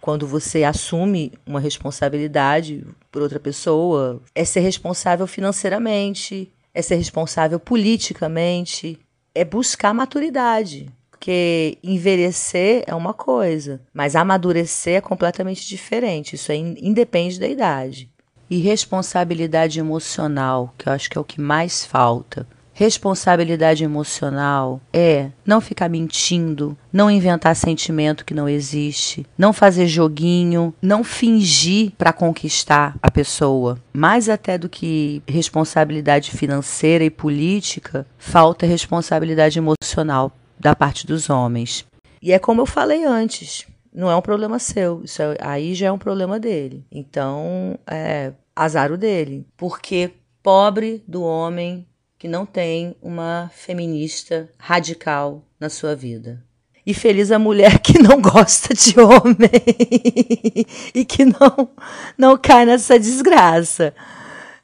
quando 0.01 0.27
você 0.27 0.65
assume 0.65 1.31
uma 1.45 1.61
responsabilidade 1.61 2.85
por 3.09 3.21
outra 3.21 3.39
pessoa, 3.39 4.21
é 4.35 4.43
ser 4.43 4.59
responsável 4.59 5.25
financeiramente, 5.25 6.51
é 6.73 6.81
ser 6.81 6.95
responsável 6.95 7.57
politicamente, 7.57 8.99
é 9.35 9.45
buscar 9.45 9.93
maturidade. 9.93 10.89
Porque 11.11 11.77
envelhecer 11.83 12.83
é 12.87 12.95
uma 12.95 13.13
coisa, 13.13 13.81
mas 13.93 14.15
amadurecer 14.15 14.95
é 14.95 15.01
completamente 15.01 15.67
diferente. 15.67 16.35
Isso 16.35 16.51
aí 16.51 16.59
independe 16.81 17.39
da 17.39 17.47
idade. 17.47 18.09
E 18.49 18.59
responsabilidade 18.59 19.79
emocional, 19.79 20.73
que 20.77 20.87
eu 20.87 20.93
acho 20.93 21.09
que 21.09 21.17
é 21.17 21.21
o 21.21 21.25
que 21.25 21.41
mais 21.41 21.85
falta. 21.85 22.47
Responsabilidade 22.77 23.85
emocional 23.85 24.81
é 24.91 25.29
não 25.45 25.61
ficar 25.61 25.87
mentindo, 25.87 26.77
não 26.91 27.09
inventar 27.09 27.55
sentimento 27.55 28.25
que 28.25 28.33
não 28.33 28.49
existe, 28.49 29.25
não 29.37 29.53
fazer 29.53 29.87
joguinho, 29.87 30.73
não 30.81 31.01
fingir 31.01 31.93
para 31.97 32.11
conquistar 32.11 32.93
a 33.01 33.09
pessoa. 33.09 33.79
Mais 33.93 34.27
até 34.27 34.57
do 34.57 34.67
que 34.67 35.23
responsabilidade 35.25 36.31
financeira 36.31 37.05
e 37.05 37.09
política, 37.09 38.05
falta 38.17 38.65
responsabilidade 38.65 39.57
emocional 39.57 40.33
da 40.59 40.75
parte 40.75 41.07
dos 41.07 41.29
homens. 41.29 41.85
E 42.21 42.33
é 42.33 42.39
como 42.39 42.59
eu 42.59 42.65
falei 42.65 43.05
antes, 43.05 43.65
não 43.93 44.11
é 44.11 44.15
um 44.17 44.21
problema 44.21 44.59
seu, 44.59 45.01
isso 45.01 45.21
é, 45.21 45.37
aí 45.39 45.73
já 45.75 45.87
é 45.87 45.91
um 45.93 45.97
problema 45.97 46.37
dele. 46.37 46.85
Então, 46.91 47.79
é 47.89 48.33
azar 48.53 48.91
o 48.91 48.97
dele, 48.97 49.47
porque 49.55 50.11
pobre 50.43 51.01
do 51.07 51.23
homem 51.23 51.87
que 52.25 52.29
não 52.29 52.43
tem 52.43 52.95
uma 53.03 53.51
feminista 53.53 54.49
radical 54.57 55.43
na 55.59 55.69
sua 55.69 55.95
vida. 55.95 56.43
E 56.83 56.91
feliz 56.91 57.31
a 57.31 57.37
mulher 57.37 57.77
que 57.85 58.01
não 58.01 58.19
gosta 58.19 58.73
de 58.73 58.99
homem 58.99 59.35
e 60.95 61.05
que 61.05 61.23
não, 61.23 61.69
não 62.17 62.35
cai 62.35 62.65
nessa 62.65 62.97
desgraça. 62.97 63.93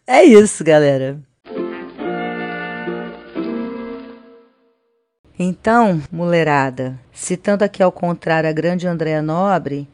É 0.08 0.24
isso, 0.24 0.64
galera. 0.64 1.22
Então, 5.38 6.02
mulherada, 6.12 7.00
citando 7.14 7.64
aqui 7.64 7.84
ao 7.84 7.92
contrário 7.92 8.50
a 8.50 8.54
grande 8.54 8.88
Andréa 8.88 9.22
Nobre, 9.22 9.88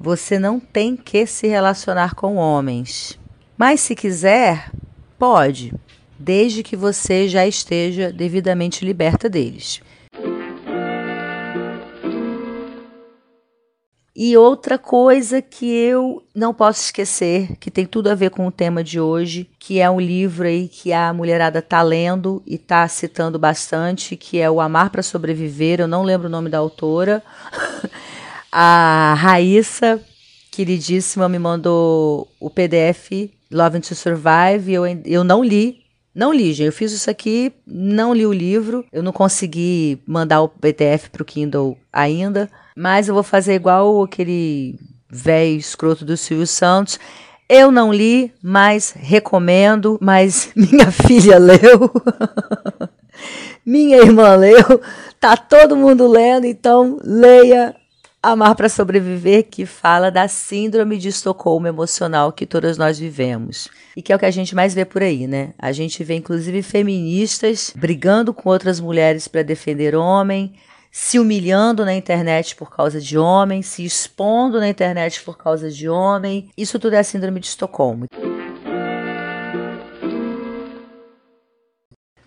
você 0.00 0.38
não 0.38 0.58
tem 0.58 0.96
que 0.96 1.26
se 1.26 1.46
relacionar 1.46 2.14
com 2.14 2.36
homens. 2.36 3.20
Mas 3.58 3.80
se 3.80 3.94
quiser, 3.94 4.70
pode 5.18 5.70
desde 6.18 6.62
que 6.62 6.76
você 6.76 7.28
já 7.28 7.46
esteja 7.46 8.12
devidamente 8.12 8.84
liberta 8.84 9.28
deles. 9.28 9.80
E 14.16 14.36
outra 14.36 14.78
coisa 14.78 15.42
que 15.42 15.66
eu 15.66 16.22
não 16.32 16.54
posso 16.54 16.84
esquecer, 16.84 17.56
que 17.58 17.68
tem 17.68 17.84
tudo 17.84 18.08
a 18.08 18.14
ver 18.14 18.30
com 18.30 18.46
o 18.46 18.52
tema 18.52 18.84
de 18.84 19.00
hoje, 19.00 19.50
que 19.58 19.80
é 19.80 19.90
um 19.90 20.00
livro 20.00 20.46
aí 20.46 20.68
que 20.68 20.92
a 20.92 21.12
mulherada 21.12 21.60
tá 21.60 21.82
lendo 21.82 22.40
e 22.46 22.56
tá 22.56 22.86
citando 22.86 23.40
bastante, 23.40 24.16
que 24.16 24.38
é 24.38 24.48
o 24.48 24.60
Amar 24.60 24.90
para 24.90 25.02
Sobreviver. 25.02 25.80
Eu 25.80 25.88
não 25.88 26.04
lembro 26.04 26.28
o 26.28 26.30
nome 26.30 26.48
da 26.48 26.58
autora. 26.58 27.24
a 28.52 29.14
Raíssa, 29.18 30.00
queridíssima, 30.52 31.28
me 31.28 31.40
mandou 31.40 32.28
o 32.38 32.48
PDF 32.48 33.10
Love 33.50 33.80
to 33.80 33.96
Survive. 33.96 34.72
Eu, 34.72 34.84
eu 35.04 35.24
não 35.24 35.42
li, 35.42 35.83
não 36.14 36.32
li, 36.32 36.52
gente. 36.52 36.66
Eu 36.66 36.72
fiz 36.72 36.92
isso 36.92 37.10
aqui, 37.10 37.52
não 37.66 38.14
li 38.14 38.24
o 38.24 38.32
livro. 38.32 38.84
Eu 38.92 39.02
não 39.02 39.12
consegui 39.12 40.00
mandar 40.06 40.42
o 40.42 40.48
PDF 40.48 41.08
para 41.10 41.22
o 41.22 41.24
Kindle 41.24 41.76
ainda. 41.92 42.48
Mas 42.76 43.08
eu 43.08 43.14
vou 43.14 43.24
fazer 43.24 43.54
igual 43.54 44.02
aquele 44.02 44.78
velho 45.10 45.58
escroto 45.58 46.04
do 46.04 46.16
Silvio 46.16 46.46
Santos. 46.46 47.00
Eu 47.48 47.70
não 47.70 47.92
li, 47.92 48.32
mas 48.40 48.94
recomendo. 48.96 49.98
Mas 50.00 50.50
minha 50.54 50.92
filha 50.92 51.36
leu. 51.36 51.90
minha 53.66 53.96
irmã 53.96 54.36
leu. 54.36 54.80
Tá 55.18 55.36
todo 55.36 55.76
mundo 55.76 56.06
lendo, 56.06 56.46
então 56.46 56.98
leia 57.02 57.74
Amar 58.24 58.54
para 58.54 58.70
Sobreviver, 58.70 59.44
que 59.50 59.66
fala 59.66 60.10
da 60.10 60.26
síndrome 60.26 60.96
de 60.96 61.08
Estocolmo 61.08 61.66
emocional 61.66 62.32
que 62.32 62.46
todas 62.46 62.78
nós 62.78 62.98
vivemos. 62.98 63.68
E 63.94 64.00
que 64.00 64.14
é 64.14 64.16
o 64.16 64.18
que 64.18 64.24
a 64.24 64.30
gente 64.30 64.54
mais 64.54 64.72
vê 64.72 64.82
por 64.86 65.02
aí, 65.02 65.26
né? 65.26 65.52
A 65.58 65.72
gente 65.72 66.02
vê, 66.02 66.14
inclusive, 66.14 66.62
feministas 66.62 67.70
brigando 67.76 68.32
com 68.32 68.48
outras 68.48 68.80
mulheres 68.80 69.28
para 69.28 69.42
defender 69.42 69.94
homem, 69.94 70.54
se 70.90 71.18
humilhando 71.18 71.84
na 71.84 71.94
internet 71.94 72.56
por 72.56 72.74
causa 72.74 72.98
de 72.98 73.18
homem, 73.18 73.60
se 73.60 73.84
expondo 73.84 74.58
na 74.58 74.70
internet 74.70 75.22
por 75.22 75.36
causa 75.36 75.70
de 75.70 75.86
homem. 75.86 76.48
Isso 76.56 76.78
tudo 76.78 76.94
é 76.94 77.00
a 77.00 77.04
síndrome 77.04 77.40
de 77.40 77.48
Estocolmo. 77.48 78.06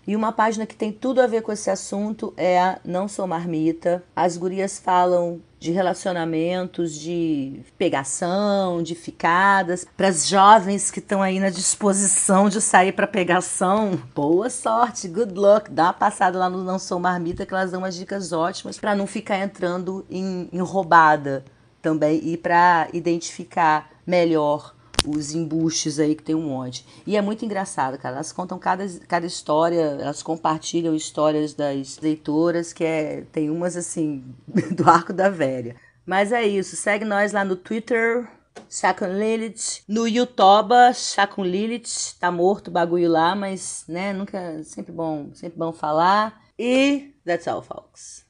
E 0.05 0.15
uma 0.15 0.31
página 0.31 0.67
que 0.67 0.75
tem 0.75 0.91
tudo 0.91 1.21
a 1.21 1.27
ver 1.27 1.41
com 1.41 1.51
esse 1.51 1.71
assunto 1.71 2.33
é 2.37 2.59
a 2.59 2.79
Não 2.85 3.07
Sou 3.07 3.25
Marmita. 3.25 4.03
As 4.15 4.37
gurias 4.37 4.79
falam 4.79 5.41
de 5.59 5.71
relacionamentos, 5.71 6.93
de 6.93 7.61
pegação, 7.77 8.83
de 8.83 8.93
ficadas. 8.93 9.85
Para 9.97 10.07
as 10.09 10.27
jovens 10.27 10.91
que 10.91 10.99
estão 10.99 11.21
aí 11.21 11.39
na 11.39 11.49
disposição 11.49 12.47
de 12.47 12.61
sair 12.61 12.91
para 12.91 13.07
pegação, 13.07 13.99
boa 14.13 14.49
sorte, 14.49 15.07
good 15.07 15.33
luck. 15.33 15.71
Dá 15.71 15.85
uma 15.85 15.93
passada 15.93 16.37
lá 16.37 16.49
no 16.49 16.63
Não 16.63 16.77
Sou 16.77 16.99
Marmita 16.99 17.45
que 17.45 17.53
elas 17.53 17.71
dão 17.71 17.81
umas 17.81 17.95
dicas 17.95 18.31
ótimas 18.31 18.77
para 18.77 18.95
não 18.95 19.07
ficar 19.07 19.39
entrando 19.39 20.05
em, 20.09 20.47
em 20.51 20.59
roubada 20.59 21.43
também 21.81 22.21
e 22.23 22.37
para 22.37 22.87
identificar 22.93 23.89
melhor 24.05 24.76
os 25.05 25.33
embustes 25.33 25.99
aí 25.99 26.15
que 26.15 26.23
tem 26.23 26.35
um 26.35 26.49
monte. 26.49 26.85
E 27.05 27.15
é 27.15 27.21
muito 27.21 27.43
engraçado, 27.45 27.97
cara. 27.97 28.15
Elas 28.15 28.31
contam 28.31 28.57
cada, 28.57 28.87
cada 29.07 29.25
história, 29.25 29.97
elas 30.01 30.23
compartilham 30.23 30.95
histórias 30.95 31.53
das 31.53 31.97
leitoras, 31.99 32.73
que 32.73 32.83
é, 32.83 33.23
tem 33.31 33.49
umas 33.49 33.75
assim, 33.75 34.23
do 34.75 34.89
arco 34.89 35.13
da 35.13 35.29
velha. 35.29 35.75
Mas 36.05 36.31
é 36.31 36.45
isso, 36.45 36.75
segue 36.75 37.03
nós 37.03 37.33
lá 37.33 37.43
no 37.43 37.55
Twitter, 37.55 38.29
Chacon 38.69 39.07
Lilith, 39.07 39.83
no 39.87 40.07
YouTube, 40.07 40.73
Chacon 40.93 41.43
Lilith, 41.43 42.15
tá 42.19 42.31
morto 42.31 42.69
o 42.69 42.71
bagulho 42.71 43.09
lá, 43.09 43.35
mas, 43.35 43.83
né, 43.87 44.13
nunca, 44.13 44.63
sempre 44.63 44.91
bom, 44.91 45.31
sempre 45.33 45.57
bom 45.57 45.73
falar. 45.73 46.41
E 46.57 47.13
that's 47.25 47.47
all, 47.47 47.61
folks. 47.61 48.26